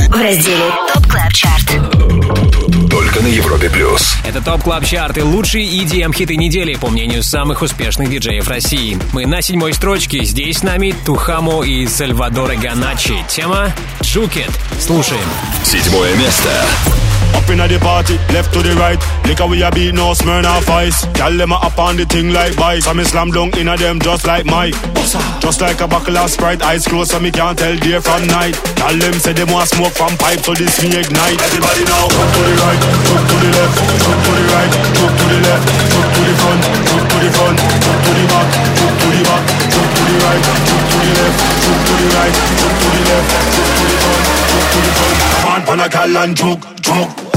в 0.08 0.22
разделе 0.22 0.72
Top 0.94 1.08
Club 1.08 1.34
Chart. 1.34 2.90
Только 2.90 3.20
на 3.22 3.28
Европе 3.28 3.70
Плюс. 3.70 4.16
Это 4.24 4.42
Top 4.42 4.64
Club 4.64 4.86
Chart 4.86 5.18
и 5.18 5.22
лучшие 5.24 5.68
EDM 5.84 6.16
хиты 6.16 6.38
недели, 6.38 6.76
по 6.76 6.88
мнению 6.88 7.22
самых 7.22 7.62
успешных 7.62 8.10
диджеев 8.10 8.48
России. 8.48 8.98
Мы 9.12 9.26
на 9.26 9.42
седьмой 9.42 9.74
строчке. 9.74 10.24
Здесь 10.24 10.60
с 10.60 10.64
нами 10.64 10.96
Tujamo 11.06 11.64
и 11.64 11.88
Salvatore 11.88 12.56
Ganacci. 12.56 13.26
Тема 13.28 13.74
«Juke 14.02 14.29
It». 14.29 14.52
Слушаем. 14.80 15.28
Седьмое 15.66 16.16
место. 16.16 16.50
Up 17.36 17.50
inna 17.50 17.68
the 17.68 17.80
party, 17.80 18.18
left 18.34 18.54
to 18.54 18.62
the 18.62 18.74
right. 18.76 19.00
Liquor 19.26 19.48
we 19.48 19.62
a 19.64 19.72
beat, 19.72 19.94
no 19.94 20.14
Smirnoff 20.14 20.70
ice. 20.70 21.06
Gyal 21.18 21.38
them 21.38 21.52
a 21.52 21.56
up 21.56 21.78
on 21.80 21.98
the 21.98 22.06
thing 22.06 22.34
like 22.34 22.56
bice. 22.56 22.86
So 22.86 22.94
me 22.94 23.04
slam 23.04 23.32
dunk 23.32 23.58
inna 23.58 23.78
them 23.78 24.00
just 24.00 24.26
like 24.26 24.46
Mike. 24.46 24.76
Just 25.40 25.62
like 25.62 25.82
a 25.82 25.88
buckle 25.88 26.18
of 26.18 26.30
Sprite, 26.30 26.62
eyes 26.62 26.88
closed 26.88 27.12
so 27.12 27.20
me 27.20 27.32
can't 27.32 27.58
tell 27.58 27.76
day 27.78 28.00
from 28.00 28.26
night. 28.28 28.56
Gyal 28.80 29.00
them 29.00 29.14
say 29.20 29.34
them 29.34 29.50
want 29.52 29.70
smoke 29.70 29.94
from 29.94 30.16
pipe, 30.18 30.40
so 30.40 30.54
this 30.54 30.82
me 30.82 30.90
ignite. 30.96 31.42
Everybody 31.42 31.84
now, 31.86 32.08
jump 32.08 32.32
to 32.32 32.42
the 32.42 32.56
right, 32.62 32.82
jump 33.06 33.24
to 33.28 33.36
the 33.42 33.50
left, 33.52 33.76
jump 34.02 34.20
to 34.22 34.32
the 34.32 34.44
right, 34.54 34.72
jump 34.96 35.14
to 35.18 35.26
the 35.28 35.40
left, 35.42 35.66
jump 35.92 36.08
to 36.16 36.22
the 36.22 36.34
front, 36.40 36.62
jump 36.88 37.06
to 37.12 37.18
the 37.20 37.30
front, 37.36 37.58
jump 37.60 38.00
to 38.06 38.12
the 38.12 38.26
back, 38.32 38.48
jump 38.78 38.94
to 39.02 39.08
the 39.12 39.22
back, 39.28 39.44
jump 39.72 39.90
to 39.92 40.02
the 40.08 40.16
right, 40.22 40.42
jump 40.42 40.84
to 40.92 40.98
the 41.02 41.12
left, 41.20 41.61
to 41.92 42.04
the 42.04 42.10
right, 42.16 42.36
jump 42.60 42.76
to 42.80 42.88
the 42.90 43.02
left, 43.10 43.30
jump 43.56 43.70
to 43.78 43.84
the 43.84 43.98
front, 44.04 44.24
jump 44.52 44.68
to 44.72 44.80
the 44.80 44.92
front. 44.98 45.52
On, 45.52 45.62
pan 45.66 45.80
a 45.80 45.90
gal 45.90 46.18
and 46.18 46.36
juke, 46.36 46.66
juke. 46.82 47.31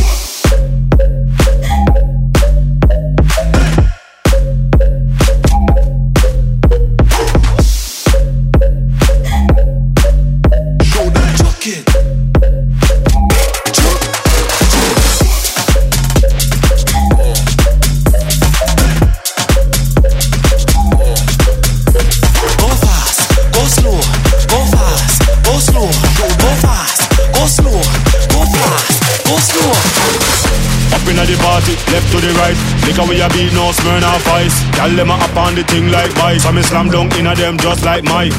Party, 31.65 31.93
left 31.93 32.09
to 32.13 32.21
the 32.21 32.33
right. 32.37 32.57
Liquor 32.85 33.07
we 33.09 33.21
a 33.21 33.29
beat, 33.33 33.53
no 33.57 33.73
Smirnoff 33.73 34.27
ice. 34.37 34.61
Gyal 34.77 34.97
them 34.97 35.11
a 35.11 35.17
up 35.17 35.37
on 35.37 35.55
the 35.55 35.65
thing 35.65 35.91
like 35.91 36.13
vice. 36.21 36.43
So 36.45 36.53
me 36.53 36.63
slam 36.63 36.91
dunk 36.91 37.17
inna 37.17 37.35
them 37.35 37.57
just 37.59 37.85
like 37.85 38.05
Mike. 38.05 38.33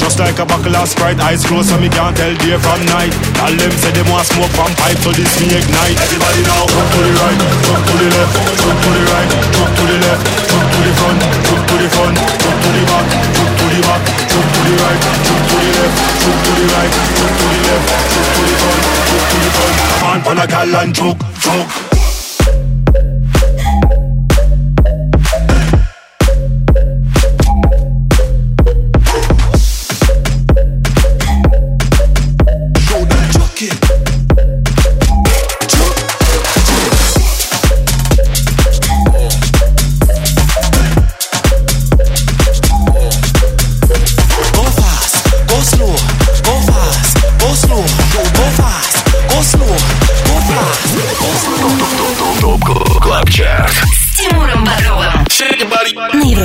Just 0.00 0.18
like 0.18 0.38
a 0.38 0.46
buckle 0.46 0.76
of 0.76 0.88
Sprite, 0.88 1.20
eyes 1.20 1.44
closed 1.44 1.68
so 1.68 1.78
me 1.78 1.88
can't 1.88 2.16
tell 2.16 2.32
day 2.40 2.56
from 2.56 2.80
night. 2.88 3.12
Gyal 3.36 3.54
them 3.56 3.72
say 3.76 3.92
them 3.92 4.08
want 4.08 4.26
smoke 4.26 4.52
from 4.56 4.72
pipe, 4.80 4.98
so 5.04 5.12
this 5.12 5.32
me 5.40 5.52
ignite. 5.52 5.96
Everybody 6.00 6.42
now, 6.48 6.64
jump 6.68 6.88
to 6.92 7.00
the 7.04 7.12
right, 7.20 7.38
jump 7.64 7.82
to 7.84 7.94
the 8.00 8.08
left, 8.12 8.34
jump 8.60 8.78
to 8.80 8.88
the 8.92 9.02
right, 9.12 9.30
jump 9.52 9.70
to 9.74 9.84
the 9.84 9.96
left, 10.04 10.22
jump 10.48 10.66
to 10.72 10.80
the 10.84 10.92
front, 10.96 11.20
jump 11.44 11.62
to 11.68 11.74
the 11.80 11.88
front, 11.92 12.16
jump 12.16 12.58
to 12.64 12.68
the 12.72 12.82
back, 12.88 13.06
jump 13.34 13.52
to 13.60 13.64
the 13.72 13.80
back, 13.84 14.02
jump 14.30 14.48
to 14.52 14.60
the 14.64 14.74
right, 14.80 15.00
jump 15.24 15.42
to 15.48 15.56
the 15.60 15.70
left, 15.74 15.96
jump 16.22 16.38
to 16.44 16.52
the 16.54 16.66
right, 16.72 16.92
jump 17.18 17.34
to 17.34 17.46
the 17.52 17.60
left, 17.64 17.86
jump 18.12 18.28
to 18.34 18.42
the 18.44 18.54
front, 18.60 18.80
jump 19.08 19.24
to 19.24 19.36
the 19.44 19.50
front. 19.52 19.74
Come 20.00 20.22
on, 20.28 20.38
a 20.38 20.46
gal 20.46 20.76
and 20.76 20.92
juke, 20.94 21.22
juke. 21.40 21.93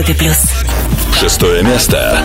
Европе 0.09 0.13
плюс. 0.15 0.37
Шестое 1.19 1.61
место. 1.63 2.17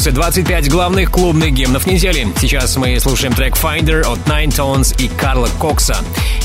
Европа 0.00 0.04
Плюс 0.04 0.06
и 0.06 0.10
25 0.12 0.70
главных 0.70 1.10
клубных 1.10 1.52
гимнов 1.52 1.86
недели. 1.86 2.26
Сейчас 2.40 2.76
мы 2.76 2.98
слушаем 3.00 3.34
трек 3.34 3.54
Finder 3.54 4.00
от 4.00 4.18
Nine 4.20 4.48
Tones 4.48 4.98
и 4.98 5.08
Карла 5.08 5.48
Кокса. 5.58 5.96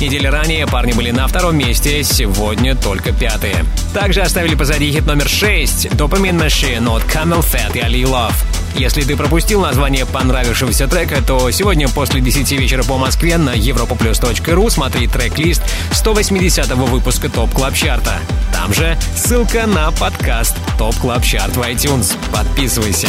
Недели 0.01 0.27
ранее 0.27 0.67
парни 0.67 0.91
были 0.91 1.11
на 1.11 1.25
втором 1.25 1.57
месте, 1.57 2.03
сегодня 2.03 2.75
только 2.75 3.13
пятые. 3.13 3.63
Также 3.93 4.21
оставили 4.21 4.55
позади 4.55 4.91
хит 4.91 5.05
номер 5.05 5.29
6 5.29 5.85
Dopamine 5.91 6.37
Machine 6.37 6.85
от 6.93 7.03
CamelPhat 7.03 7.77
и 7.77 7.79
Ali 7.79 8.03
Love. 8.03 8.33
Если 8.75 9.03
ты 9.03 9.15
пропустил 9.15 9.61
название 9.61 10.05
понравившегося 10.05 10.87
трека, 10.87 11.21
то 11.25 11.49
сегодня 11.51 11.87
после 11.87 12.19
10 12.19 12.51
вечера 12.53 12.83
по 12.83 12.97
Москве 12.97 13.37
на 13.37 13.55
europoplus.ru 13.55 14.69
смотри 14.69 15.07
трек-лист 15.07 15.61
180-го 15.91 16.85
выпуска 16.87 17.29
Top 17.29 17.51
Club 17.51 17.73
Chart 17.73 18.06
а. 18.06 18.19
Там 18.51 18.73
же 18.73 18.97
ссылка 19.15 19.65
на 19.65 19.91
подкаст 19.91 20.57
Top 20.77 20.95
Club 20.95 21.23
Chart 21.23 21.55
в 21.55 21.61
iTunes. 21.61 22.17
Подписывайся. 22.33 23.07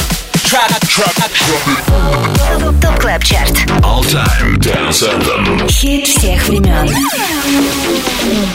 Top 2.81 3.01
Club 3.01 3.25
Chart. 3.25 3.51
All 3.83 4.01
Time 4.05 4.57
Dance 4.59 5.03
Anthem. 5.03 5.69
Хит 5.69 6.07
всех 6.07 6.47
времен. 6.47 6.89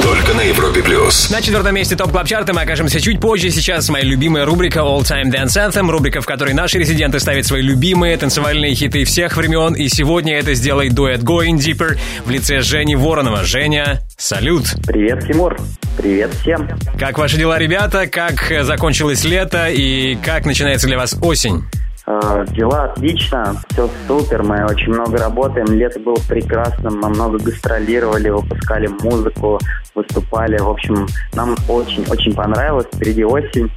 Только 0.01 0.34
на 0.34 0.41
Европе 0.41 0.81
Плюс. 0.84 1.30
На 1.30 1.41
четвертом 1.41 1.76
месте 1.76 1.97
Top 1.98 2.11
Club 2.11 2.28
Chart 2.28 2.49
а 2.49 2.53
мы 2.53 2.61
окажемся 2.61 3.01
чуть 3.01 3.19
позже. 3.19 3.49
Сейчас 3.49 3.89
моя 3.89 4.05
любимая 4.05 4.45
рубрика 4.45 4.80
All 4.80 5.01
Time 5.01 5.31
Dance 5.34 5.57
Anthem. 5.57 5.91
Рубрика, 5.91 6.22
в 6.22 6.26
которой 6.26 6.53
наши 6.53 6.80
резиденты 6.80 7.19
ставят 7.19 7.45
свои 7.45 7.61
любимые 7.61 8.15
танцевальные 8.15 8.73
хиты 8.73 9.03
всех 9.03 9.35
времен. 9.35 9.73
И 9.73 9.89
сегодня 9.89 10.39
это 10.39 10.53
сделает 10.53 10.93
дуэт 10.93 11.19
Going 11.19 11.57
Deeper 11.57 11.99
в 12.23 12.30
лице 12.30 12.61
Жени 12.61 12.95
Воронова. 12.95 13.43
Женя, 13.43 13.99
салют! 14.18 14.63
Привет, 14.88 15.27
Тимур. 15.27 15.57
Привет 15.97 16.34
всем. 16.41 16.69
Как 16.97 17.18
ваши 17.18 17.35
дела, 17.35 17.57
ребята? 17.59 18.07
Как 18.07 18.49
закончилось 18.61 19.26
лето 19.26 19.68
и 19.68 20.15
как 20.23 20.45
начинается 20.45 20.88
для 20.88 20.97
вас 20.97 21.18
осень? 21.22 21.65
Э, 22.12 22.46
Дела 22.50 22.86
отлично, 22.86 23.56
все 23.70 23.90
супер, 24.08 24.44
мы 24.44 24.66
очень 24.66 24.90
много 24.92 25.18
работаем, 25.18 25.68
лето 25.72 26.00
было 26.00 26.18
прекрасным, 26.28 27.00
мы 27.00 27.10
много 27.10 27.38
гастролировали, 27.38 28.30
выпускали 28.30 28.88
музыку, 29.02 29.60
выступали, 29.96 30.58
в 30.58 30.70
общем, 30.70 31.08
нам 31.34 31.56
очень-очень 31.70 32.34
понравилось, 32.36 32.88
впереди 32.94 33.24
осень, 33.24 33.72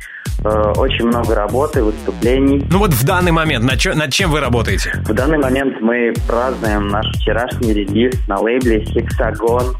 э, 0.44 0.72
очень 0.76 1.06
много 1.06 1.34
работы, 1.34 1.82
выступлений. 1.84 2.66
Ну 2.70 2.78
вот 2.78 2.92
в 2.92 3.04
данный 3.04 3.30
момент 3.32 3.64
над, 3.64 3.78
чё- 3.78 3.94
над 3.94 4.12
чем 4.12 4.30
вы 4.32 4.40
работаете? 4.40 4.92
В 5.06 5.12
данный 5.14 5.38
момент 5.38 5.80
мы 5.80 6.12
празднуем 6.26 6.88
наш 6.88 7.06
вчерашний 7.16 7.72
релиз 7.72 8.14
на 8.26 8.40
лейбле 8.40 8.82
Hexagon. 8.84 9.76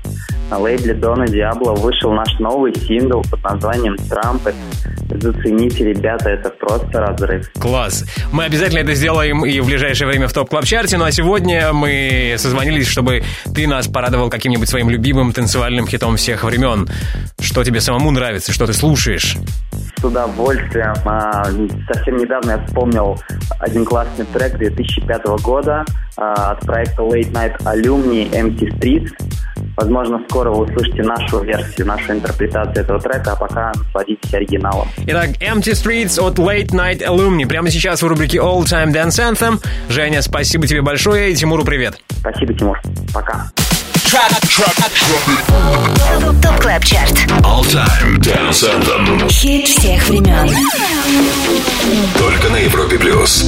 На 0.51 0.59
лейбле 0.59 0.95
Дона 0.95 1.27
Диабло 1.27 1.73
вышел 1.73 2.13
наш 2.13 2.39
новый 2.39 2.75
сингл 2.75 3.23
под 3.31 3.43
названием 3.43 3.97
«Трампет». 4.09 4.55
Зацените, 5.09 5.85
ребята, 5.85 6.31
это 6.31 6.51
просто 6.51 7.01
разрыв. 7.01 7.51
Класс. 7.61 8.05
Мы 8.33 8.45
обязательно 8.45 8.81
это 8.81 8.95
сделаем 8.95 9.45
и 9.45 9.61
в 9.61 9.67
ближайшее 9.67 10.09
время 10.09 10.29
в 10.29 10.33
топ 10.33 10.49
клаб 10.49 10.65
чарте 10.65 10.97
Ну 10.99 11.05
а 11.05 11.13
сегодня 11.13 11.73
мы 11.73 12.35
созвонились, 12.39 12.87
чтобы 12.87 13.23
ты 13.55 13.67
нас 13.67 13.87
порадовал 13.87 14.31
каким-нибудь 14.31 14.69
своим 14.69 14.91
любимым 14.91 15.33
танцевальным 15.33 15.87
хитом 15.87 16.17
всех 16.17 16.45
времен. 16.45 16.89
Что 17.41 17.63
тебе 17.65 17.81
самому 17.81 18.11
нравится, 18.11 18.53
что 18.53 18.67
ты 18.67 18.73
слушаешь? 18.73 19.37
С 19.99 20.05
удовольствием. 20.05 20.95
А, 21.05 21.45
совсем 21.93 22.17
недавно 22.17 22.53
я 22.53 22.67
вспомнил 22.67 23.19
один 23.61 23.85
классный 23.85 24.27
трек 24.27 24.57
2005 24.59 25.27
года 25.43 25.85
а, 26.17 26.53
от 26.53 26.61
проекта 26.61 27.03
Late 27.03 27.33
Night 27.33 27.57
Alumni 27.65 28.31
Empty 28.31 28.79
Streets. 28.79 29.11
Возможно, 29.77 30.21
скоро 30.29 30.51
вы 30.51 30.65
услышите 30.65 31.03
нашу 31.03 31.41
версию, 31.41 31.87
нашу 31.87 32.13
интерпретацию 32.13 32.85
этого 32.85 33.01
трека, 33.01 33.33
а 33.33 33.37
пока 33.37 33.73
насладитесь 33.75 34.33
оригиналом. 34.33 34.89
Итак, 35.07 35.31
Empty 35.41 35.73
Streets 35.73 36.21
от 36.21 36.39
Late 36.39 36.71
Night 36.71 37.01
Alumni. 37.03 37.47
Прямо 37.47 37.71
сейчас 37.71 38.03
в 38.03 38.07
рубрике 38.07 38.39
All 38.39 38.63
Time 38.63 38.93
Dance 38.93 39.19
Anthem. 39.19 39.61
Женя, 39.89 40.23
спасибо 40.23 40.67
тебе 40.67 40.83
большое. 40.83 41.33
И 41.33 41.35
Тимуру 41.35 41.65
привет. 41.65 42.01
Спасибо, 42.21 42.55
Тимур. 42.55 42.81
Пока. 43.13 43.51
Top 46.41 46.61
Club 46.61 46.85
Chart. 46.85 47.13
All 47.43 47.63
Time 47.65 48.19
Dance 48.19 48.63
Anthem. 48.63 49.29
Хит 49.29 49.67
всех 49.67 50.09
времен. 50.09 50.51
Только 52.17 52.49
на 52.49 52.57
Европе 52.59 52.97
плюс. 52.97 53.45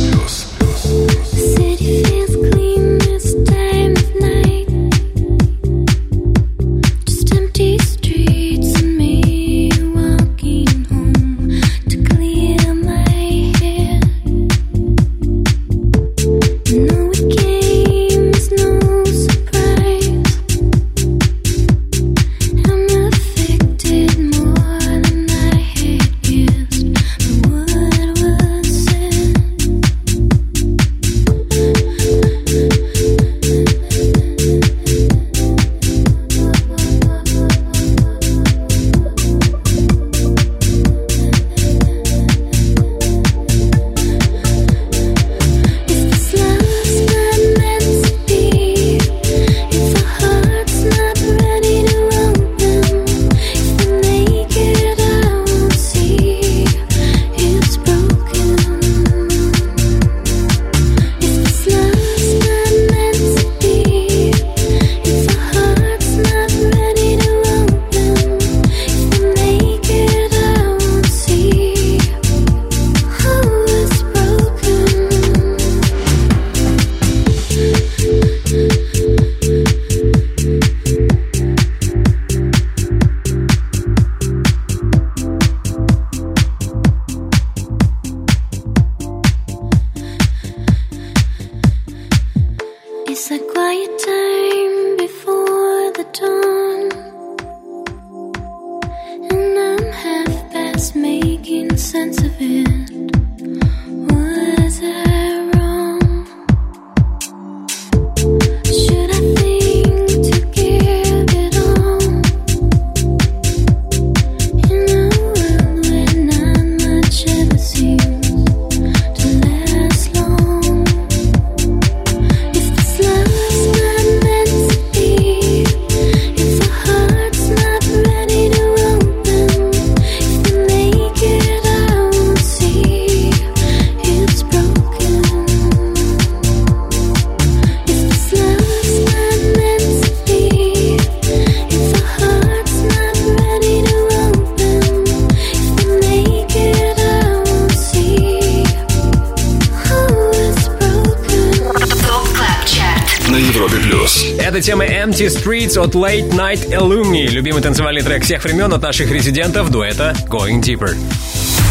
Это 154.56 154.64
тема 154.64 154.86
Empty 154.86 155.26
Streets 155.28 155.78
от 155.78 155.94
Late 155.94 156.30
Night 156.32 156.70
Alumni. 156.70 157.26
Любимый 157.26 157.60
танцевальный 157.60 158.00
трек 158.00 158.24
всех 158.24 158.42
времен 158.42 158.72
от 158.72 158.80
наших 158.80 159.10
резидентов 159.10 159.68
дуэта 159.70 160.16
Going 160.30 160.62
Deeper. 160.62 160.96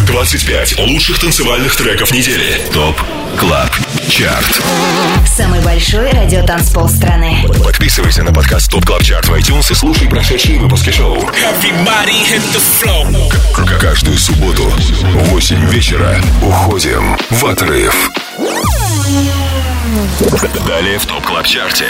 25 0.06 0.78
лучших 0.82 1.18
танцевальных 1.20 1.76
треков 1.76 2.12
недели. 2.12 2.62
ТОП 2.72 2.96
КЛАБ 3.40 3.72
ЧАРТ. 4.08 4.62
Самый 5.36 5.62
большой 5.62 6.12
радиотанцпол 6.12 6.88
страны. 6.88 7.38
Подписывайся 7.64 8.22
на 8.22 8.32
подкаст 8.32 8.70
ТОП 8.70 8.86
КЛАБ 8.86 9.02
ЧАРТ 9.04 9.26
в 9.30 9.34
iTunes 9.34 9.72
и 9.72 9.74
слушай 9.74 10.08
прошедшие 10.08 10.60
выпуски 10.60 10.92
шоу. 10.92 11.20
К- 13.52 13.80
Каждую 13.80 14.20
субботу 14.20 14.62
в 14.62 15.30
8 15.30 15.70
вечера 15.72 16.22
уходим 16.44 17.18
в 17.32 17.46
отрыв. 17.48 18.12
Далее 20.68 20.98
в 20.98 21.06
ТОП 21.06 21.24
КЛАБ 21.26 21.46
ЧАРТе. 21.46 21.88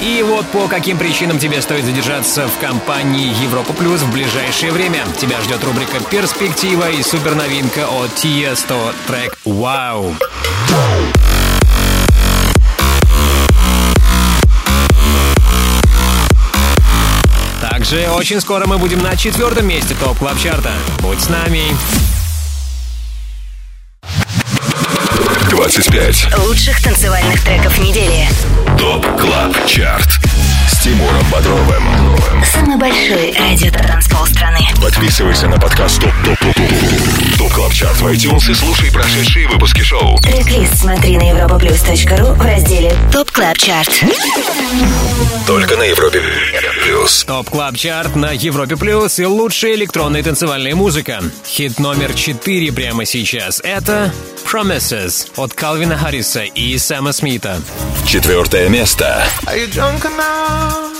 И 0.00 0.22
вот 0.22 0.46
по 0.48 0.68
каким 0.68 0.98
причинам 0.98 1.38
тебе 1.38 1.60
стоит 1.62 1.84
задержаться 1.84 2.46
в 2.46 2.58
компании 2.58 3.32
Европа 3.42 3.72
Плюс 3.72 4.02
в 4.02 4.12
ближайшее 4.12 4.72
время. 4.72 5.04
Тебя 5.16 5.40
ждет 5.40 5.62
рубрика 5.64 6.00
«Перспектива» 6.10 6.90
и 6.90 7.02
суперновинка 7.02 7.88
от 7.88 8.10
Tiesto 8.12 8.94
трек 9.06 9.38
«Вау». 9.44 10.14
Также 17.60 18.08
очень 18.10 18.40
скоро 18.40 18.66
мы 18.66 18.78
будем 18.78 19.02
на 19.02 19.16
четвертом 19.16 19.66
месте 19.66 19.96
топ 19.98 20.18
клаб 20.18 20.38
чарта 20.38 20.72
Будь 21.00 21.20
с 21.20 21.28
нами. 21.28 21.62
25 25.74 26.36
Лучших 26.46 26.82
танцевальных 26.82 27.42
треков 27.42 27.78
недели. 27.78 28.28
Top 28.78 29.06
Club 29.18 29.66
Chart 29.66 30.20
с 30.68 30.82
Тимуром 30.82 31.24
Бодровым. 31.32 31.82
Самый 32.44 32.76
большой 32.76 33.32
радиотанцпол 33.32 34.26
страны. 34.26 34.60
Подписывайся 34.82 35.48
на 35.48 35.58
подкаст 35.58 36.02
Top 36.02 36.12
Top 36.26 36.38
Top 36.40 36.56
Top 36.56 37.21
Top 37.42 37.54
Club 37.54 37.74
Chart 37.74 37.96
в 37.96 38.06
iTunes 38.06 38.50
и 38.52 38.54
слушай 38.54 38.92
прошедшие 38.92 39.48
выпуски 39.48 39.80
шоу. 39.82 40.16
Трек-лист 40.18 40.78
смотри 40.78 41.16
на 41.16 41.22
europaplus.ru 41.22 42.34
в 42.34 42.40
разделе 42.40 42.94
Top 43.10 43.32
Club 43.32 43.58
Chart. 43.58 43.90
Только 45.44 45.76
на 45.76 45.82
Европе 45.82 46.22
плюс. 46.84 47.24
Top 47.24 47.50
Club 47.50 47.76
Chart 47.76 48.14
на 48.14 48.30
Европе 48.30 48.76
Плюс 48.76 49.18
и 49.18 49.26
лучшая 49.26 49.74
электронная 49.74 50.22
танцевальная 50.22 50.76
музыка. 50.76 51.20
Хит 51.44 51.80
номер 51.80 52.14
4 52.14 52.70
прямо 52.70 53.04
сейчас. 53.04 53.60
Это 53.64 54.14
Promises 54.44 55.28
от 55.34 55.52
Калвина 55.52 55.96
Харриса 55.96 56.44
и 56.44 56.78
Сэма 56.78 57.10
Смита. 57.10 57.60
Четвертое 58.06 58.68
место. 58.68 59.24
Are 59.46 59.58
you 59.58 59.68
drunk 59.68 60.04
enough 60.04 60.92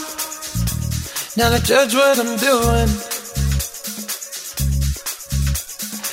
now 1.36 1.50
to 1.50 1.62
judge 1.62 1.94
what 1.94 2.18
I'm 2.18 2.36
doing? 2.36 3.21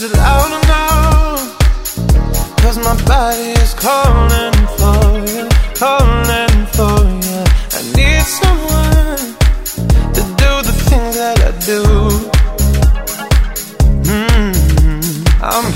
Is 0.00 0.10
it 0.10 0.16
loud 0.16 0.64
enough? 0.64 1.58
Cause 2.62 2.78
my 2.78 2.96
body 3.04 3.52
is 3.60 3.74
calling 3.74 4.56
for 4.80 5.00
you, 5.28 5.44
calling 5.76 6.56
for 6.72 7.04
you. 7.26 7.40
I 7.76 7.80
need 7.96 8.24
someone 8.40 9.24
to 10.16 10.22
do 10.40 10.50
the 10.68 10.74
things 10.88 11.16
that 11.20 11.38
I 11.44 11.52
do. 11.68 11.82
Mm-hmm. 14.08 15.44
I'm 15.44 15.66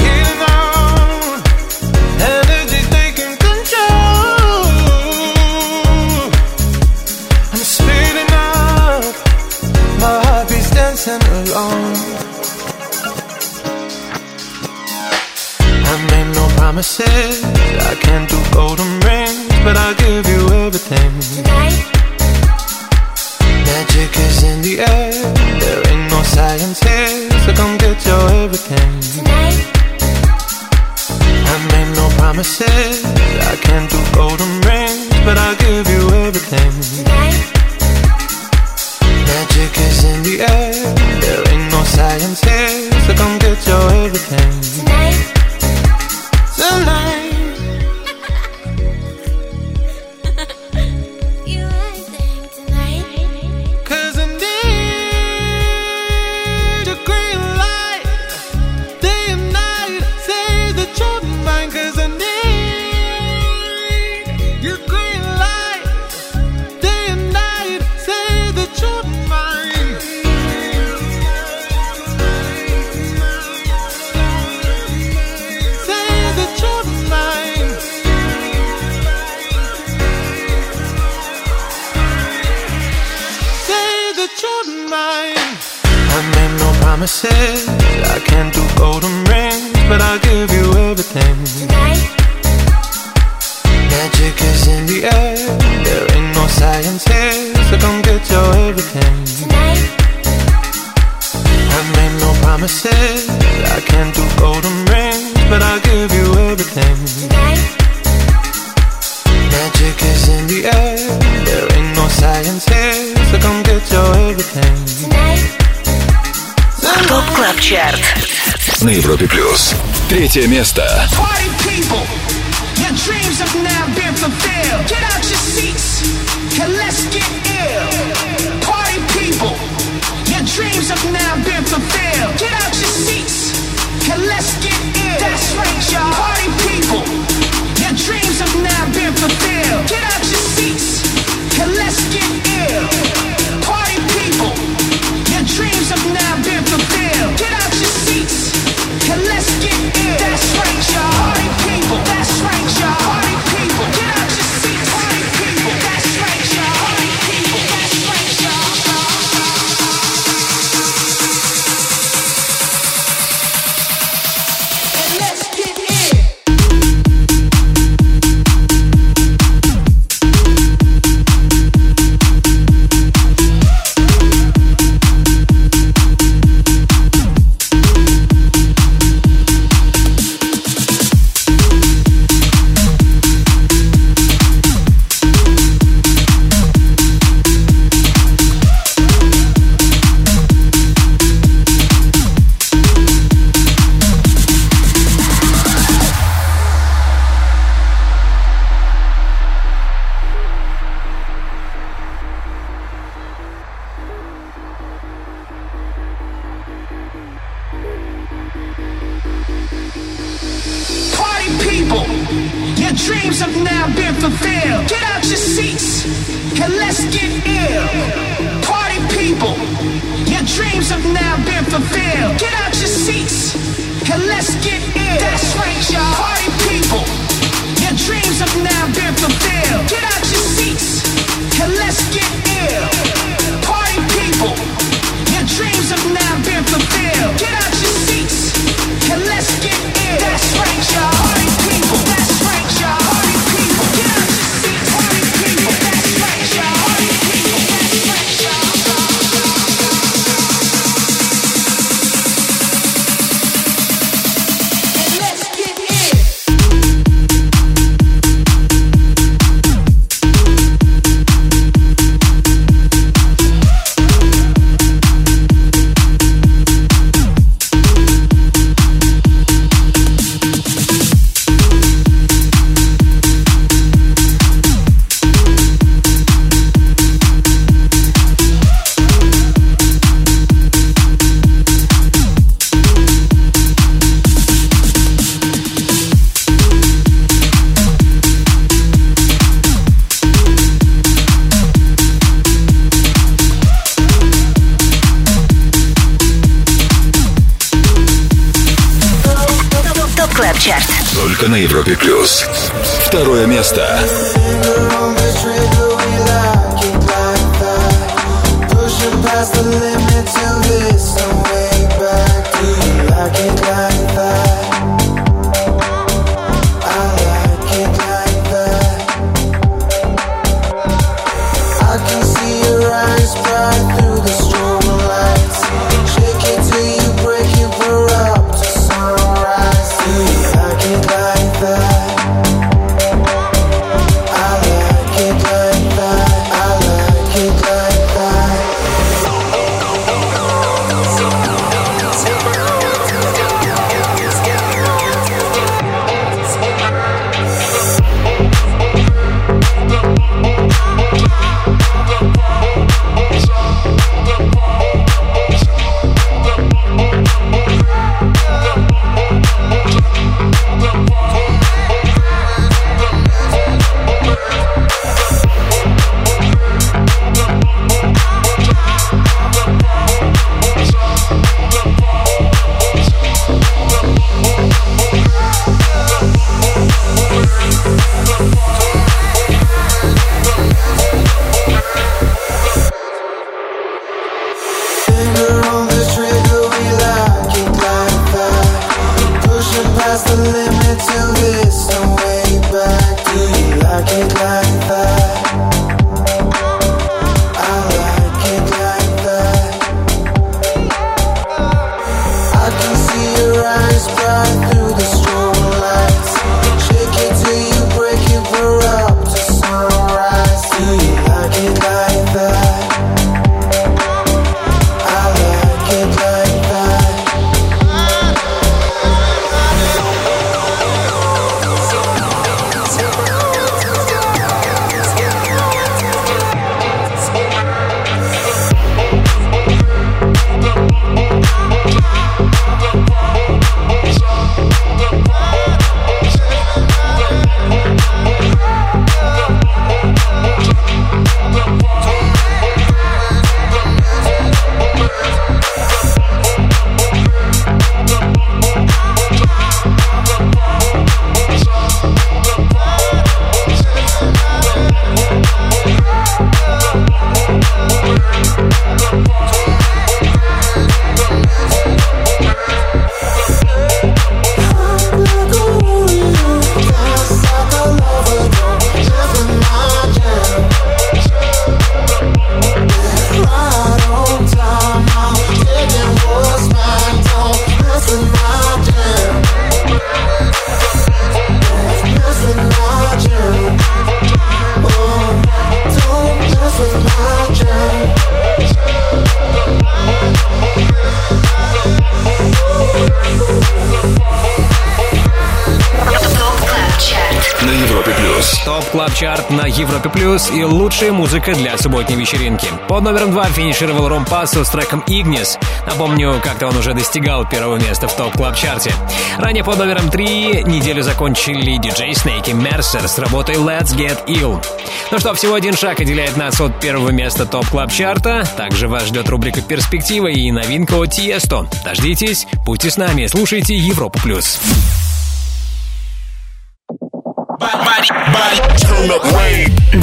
лучшая 501.05 501.13
музыка 501.13 501.55
для 501.55 501.77
субботней 501.77 502.17
вечеринки. 502.17 502.67
Под 502.89 503.03
номером 503.03 503.31
два 503.31 503.45
финишировал 503.45 504.09
Rompasso 504.09 504.65
с 504.65 504.71
треком 504.71 505.05
«Ignis». 505.07 505.59
Напомню, 505.87 506.41
как-то 506.43 506.69
он 506.69 506.77
уже 506.79 506.95
достигал 506.95 507.47
первого 507.47 507.77
места 507.77 508.09
в 508.09 508.17
Top 508.17 508.33
Club 508.33 508.54
Chart 508.54 508.80
е. 508.80 508.91
Ранее 509.37 509.65
под 509.65 509.79
номером 509.79 510.09
три 510.09 510.65
неделю 510.65 511.03
закончили 511.03 511.77
DJ 511.77 512.15
Snake 512.15 512.53
и 512.53 512.60
Mercer 512.60 513.07
с 513.07 513.19
работой 513.19 513.57
«Let's 513.57 513.95
Get 513.95 514.27
Ill». 514.29 514.65
Ну 515.11 515.19
что, 515.19 515.35
всего 515.35 515.55
один 515.55 515.77
шаг 515.77 516.01
отделяет 516.01 516.39
нас 516.39 516.59
от 516.59 516.81
первого 516.81 517.11
места 517.11 517.45
Top 517.45 517.67
Club 517.67 517.97
Chart 517.97 518.34
а. 518.34 518.49
Также 518.57 518.89
вас 518.89 519.07
ждет 519.09 519.29
рубрика 519.29 519.61
«Перспектива» 519.61 520.29
и 520.29 520.51
новинка 520.51 520.95
от 520.95 521.11
Tiësto. 521.11 521.67
Дождитесь, 521.85 522.47
будьте 522.65 522.91
с 522.91 522.97
нами, 522.97 523.27
слушайте 523.27 523.75
Европу+. 523.75 524.19
плюс. 524.21 524.59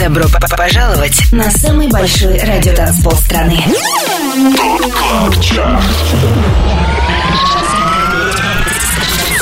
Добро 0.02 0.24
п- 0.28 0.40
п- 0.40 0.56
пожаловать 0.58 1.32
на 1.32 1.50
самый 1.52 1.88
большой 1.88 2.40
радиотанцпол 2.40 3.14
страны. 3.18 3.64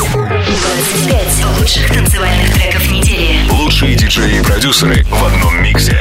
25 0.09 1.59
лучших 1.59 1.87
танцевальных 1.93 2.53
треков 2.53 2.89
недели. 2.91 3.47
Лучшие 3.51 3.95
диджеи 3.95 4.39
и 4.39 4.41
продюсеры 4.43 5.03
в 5.09 5.23
одном 5.23 5.61
миксе. 5.61 5.99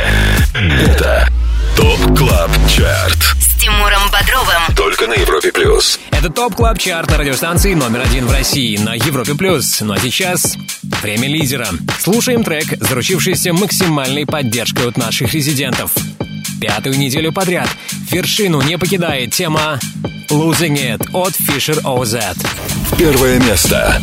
Это 0.55 1.29
Top 1.77 2.17
Club 2.17 2.51
Chart. 2.69 3.19
С 3.39 3.61
Тимуром 3.61 4.11
Бодровым. 4.11 4.75
Только 4.77 5.07
на 5.07 5.15
Европе 5.15 5.53
Плюс. 5.53 5.99
Это 6.11 6.31
Top 6.31 6.55
Club 6.55 6.79
Chart 6.79 7.11
на 7.11 7.19
радиостанции 7.19 7.75
номер 7.75 8.01
один 8.01 8.27
в 8.27 8.33
России 8.33 8.77
на 8.79 8.95
Европе+. 8.95 9.35
плюс. 9.35 9.81
Ну 9.81 9.93
а 9.93 9.99
сейчас 9.99 10.57
время 11.03 11.29
лидера. 11.29 11.69
Слушаем 12.01 12.45
трек, 12.45 12.67
заручившийся 12.81 13.53
максимальной 13.53 14.27
поддержкой 14.27 14.89
от 14.89 14.97
наших 14.97 15.33
резидентов. 15.35 15.93
Пятую 16.61 16.99
неделю 16.99 17.33
подряд 17.33 17.69
вершину 18.11 18.61
не 18.63 18.79
покидает 18.79 19.33
тема 19.33 19.79
«Losing 20.31 20.77
It» 20.77 21.09
от 21.13 21.35
Fisher 21.35 21.83
OZ. 21.83 22.37
Первое 22.99 23.39
место. 23.39 24.01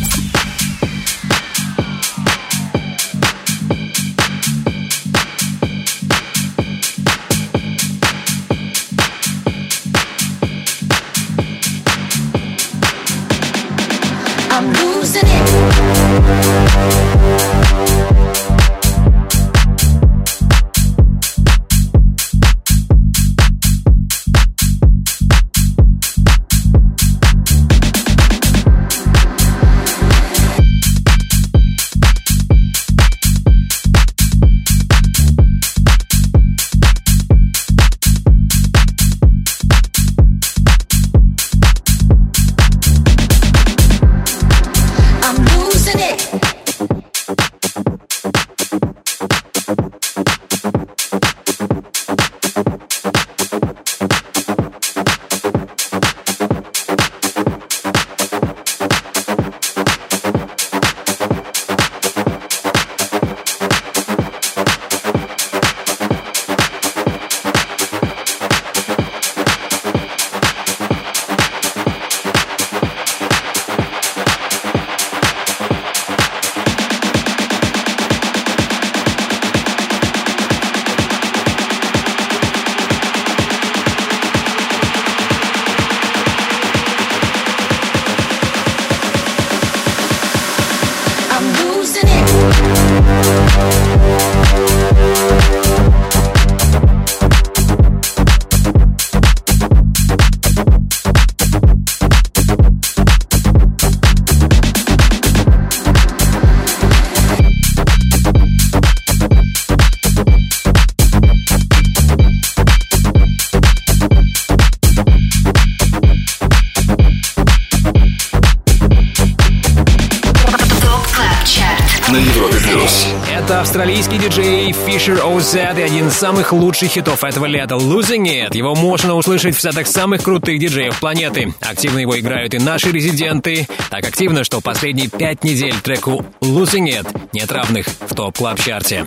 60 125.46 125.78
и 125.78 125.82
один 125.82 126.08
из 126.08 126.14
самых 126.14 126.52
лучших 126.52 126.90
хитов 126.90 127.22
этого 127.22 127.46
лета 127.46 127.76
«Losing 127.76 128.24
It». 128.24 128.56
Его 128.56 128.74
можно 128.74 129.14
услышать 129.14 129.56
в 129.56 129.60
сетах 129.60 129.86
самых 129.86 130.24
крутых 130.24 130.58
диджеев 130.58 130.98
планеты. 130.98 131.54
Активно 131.60 132.00
его 132.00 132.18
играют 132.18 132.54
и 132.54 132.58
наши 132.58 132.90
резиденты. 132.90 133.68
Так 133.88 134.04
активно, 134.04 134.42
что 134.42 134.60
последние 134.60 135.08
пять 135.08 135.44
недель 135.44 135.74
треку 135.80 136.26
«Losing 136.40 136.88
It» 136.88 137.28
нет 137.32 137.52
равных 137.52 137.86
в 137.86 138.12
Top 138.12 138.32
Club 138.32 138.58
Chart 138.58 138.91
е. 138.91 139.04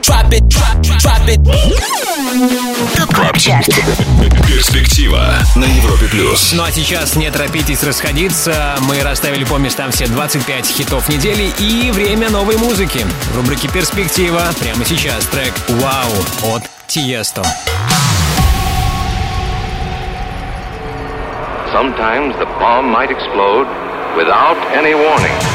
Drop 0.00 0.30
it, 0.30 0.40
drop, 0.48 0.80
drop 0.80 1.28
it. 1.28 2.01
Top 2.32 3.14
Club 3.14 3.36
Chart. 3.36 3.68
Перспектива 4.46 5.34
на 5.54 5.66
Европе 5.66 6.06
Плюс. 6.06 6.54
Ну 6.54 6.62
а 6.62 6.72
сейчас 6.72 7.14
не 7.14 7.30
торопитесь 7.30 7.82
расходиться. 7.82 8.76
Мы 8.88 9.02
расставили 9.02 9.44
по 9.44 9.58
местам 9.58 9.90
все 9.90 10.06
25 10.06 10.66
хитов 10.66 11.10
недели 11.10 11.52
и 11.58 11.90
время 11.90 12.30
новой 12.30 12.56
музыки. 12.56 13.04
В 13.34 13.36
рубрике 13.36 13.68
«Перспектива» 13.68 14.50
прямо 14.60 14.82
сейчас 14.86 15.26
трек 15.26 15.52
«Вау» 15.68 16.54
от 16.54 16.62
Тиесто. 16.86 17.42
Sometimes 21.70 22.34
the 22.38 22.46
bomb 22.58 22.90
might 22.90 23.10
explode 23.10 23.68
without 24.16 24.56
any 24.74 24.94
warning. 24.94 25.51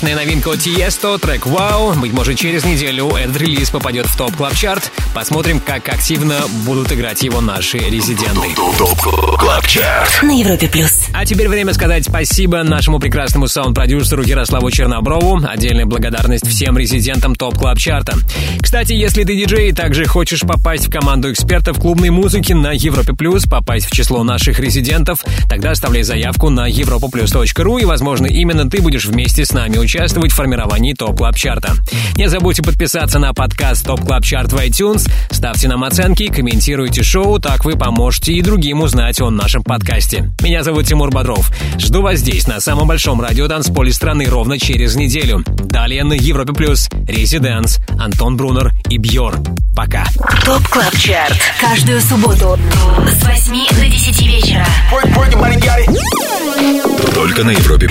Отличная 0.00 0.24
новинка 0.24 0.52
от 0.52 0.60
Tiësto, 0.60 1.18
трек 1.18 1.46
«Вау». 1.46 1.92
Быть 1.92 2.12
может, 2.12 2.38
через 2.38 2.64
неделю 2.64 3.08
этот 3.16 3.36
релиз 3.36 3.68
попадет 3.68 4.06
в 4.06 4.16
Top 4.16 4.34
Club 4.34 4.54
Chart 4.54 4.90
Посмотрим, 5.14 5.60
как 5.60 5.88
активно 5.88 6.40
будут 6.64 6.90
играть 6.92 7.22
его 7.22 7.40
наши 7.40 7.76
резиденты. 7.78 8.54
ТОП 8.78 8.98
КЛАБ 9.38 9.66
ЧАРТ 9.66 10.22
На 10.22 10.38
Европе 10.38 10.68
Плюс. 10.68 11.06
А 11.12 11.26
теперь 11.26 11.48
время 11.48 11.74
сказать 11.74 12.04
спасибо 12.04 12.62
нашему 12.62 12.98
прекрасному 12.98 13.48
саунд-продюсеру 13.48 14.22
Ярославу 14.22 14.70
Черноброву. 14.70 15.40
Отдельная 15.46 15.84
благодарность 15.84 16.46
всем 16.46 16.78
резидентам 16.78 17.34
Top 17.34 17.58
Club 17.58 17.78
Chart 17.78 18.10
а 18.10 18.16
Кстати, 18.70 18.92
если 18.92 19.24
ты 19.24 19.34
диджей 19.34 19.70
и 19.70 19.72
также 19.72 20.04
хочешь 20.04 20.42
попасть 20.42 20.86
в 20.86 20.92
команду 20.92 21.32
экспертов 21.32 21.80
клубной 21.80 22.10
музыки 22.10 22.52
на 22.52 22.70
Европе 22.70 23.14
Плюс, 23.14 23.44
попасть 23.44 23.86
в 23.86 23.90
число 23.90 24.22
наших 24.22 24.60
резидентов, 24.60 25.24
тогда 25.48 25.72
оставляй 25.72 26.04
заявку 26.04 26.50
на 26.50 26.70
europoplus.ru 26.70 27.80
и, 27.80 27.84
возможно, 27.84 28.26
именно 28.26 28.70
ты 28.70 28.80
будешь 28.80 29.06
вместе 29.06 29.44
с 29.44 29.52
нами 29.52 29.76
участвовать 29.76 30.30
в 30.30 30.36
формировании 30.36 30.94
Top 30.94 31.16
Club 31.16 31.34
Chart 31.34 31.66
а 31.66 31.72
Не 32.14 32.28
забудьте 32.28 32.62
подписаться 32.62 33.18
на 33.18 33.34
подкаст 33.34 33.84
Top 33.84 34.02
Club 34.02 34.22
Chart 34.22 34.52
в 34.52 34.56
iTunes, 34.58 35.10
ставьте 35.32 35.66
нам 35.66 35.82
оценки, 35.82 36.28
комментируйте 36.28 37.02
шоу, 37.02 37.40
так 37.40 37.64
вы 37.64 37.72
поможете 37.72 38.34
и 38.34 38.40
другим 38.40 38.82
узнать 38.82 39.20
о 39.20 39.30
нашем 39.30 39.64
подкасте. 39.64 40.30
Меня 40.44 40.62
зовут 40.62 40.86
Тимур 40.86 41.10
Бодров. 41.10 41.50
Жду 41.76 42.02
вас 42.02 42.20
здесь, 42.20 42.46
на 42.46 42.60
самом 42.60 42.86
большом 42.86 43.20
радиотанцполе 43.20 43.92
страны, 43.92 44.26
ровно 44.26 44.60
через 44.60 44.94
неделю. 44.94 45.42
Далее 45.64 46.04
на 46.04 46.12
Европе 46.12 46.52
Плюс, 46.52 46.88
Residance, 47.08 47.80
Антон 48.00 48.34
Брунер 48.34 48.72
и 48.88 48.96
Бьор. 48.96 49.38
Пока. 49.76 50.06
Top 50.44 50.66
Club 50.68 50.96
Chart. 50.96 51.38
Каждую 51.60 52.00
субботу 52.00 52.58
с 53.06 53.26
8 53.26 53.68
до 53.76 53.86
10 53.86 54.22
вечера. 54.22 54.66
Только 57.14 57.44
на 57.44 57.50
Европе 57.50 57.88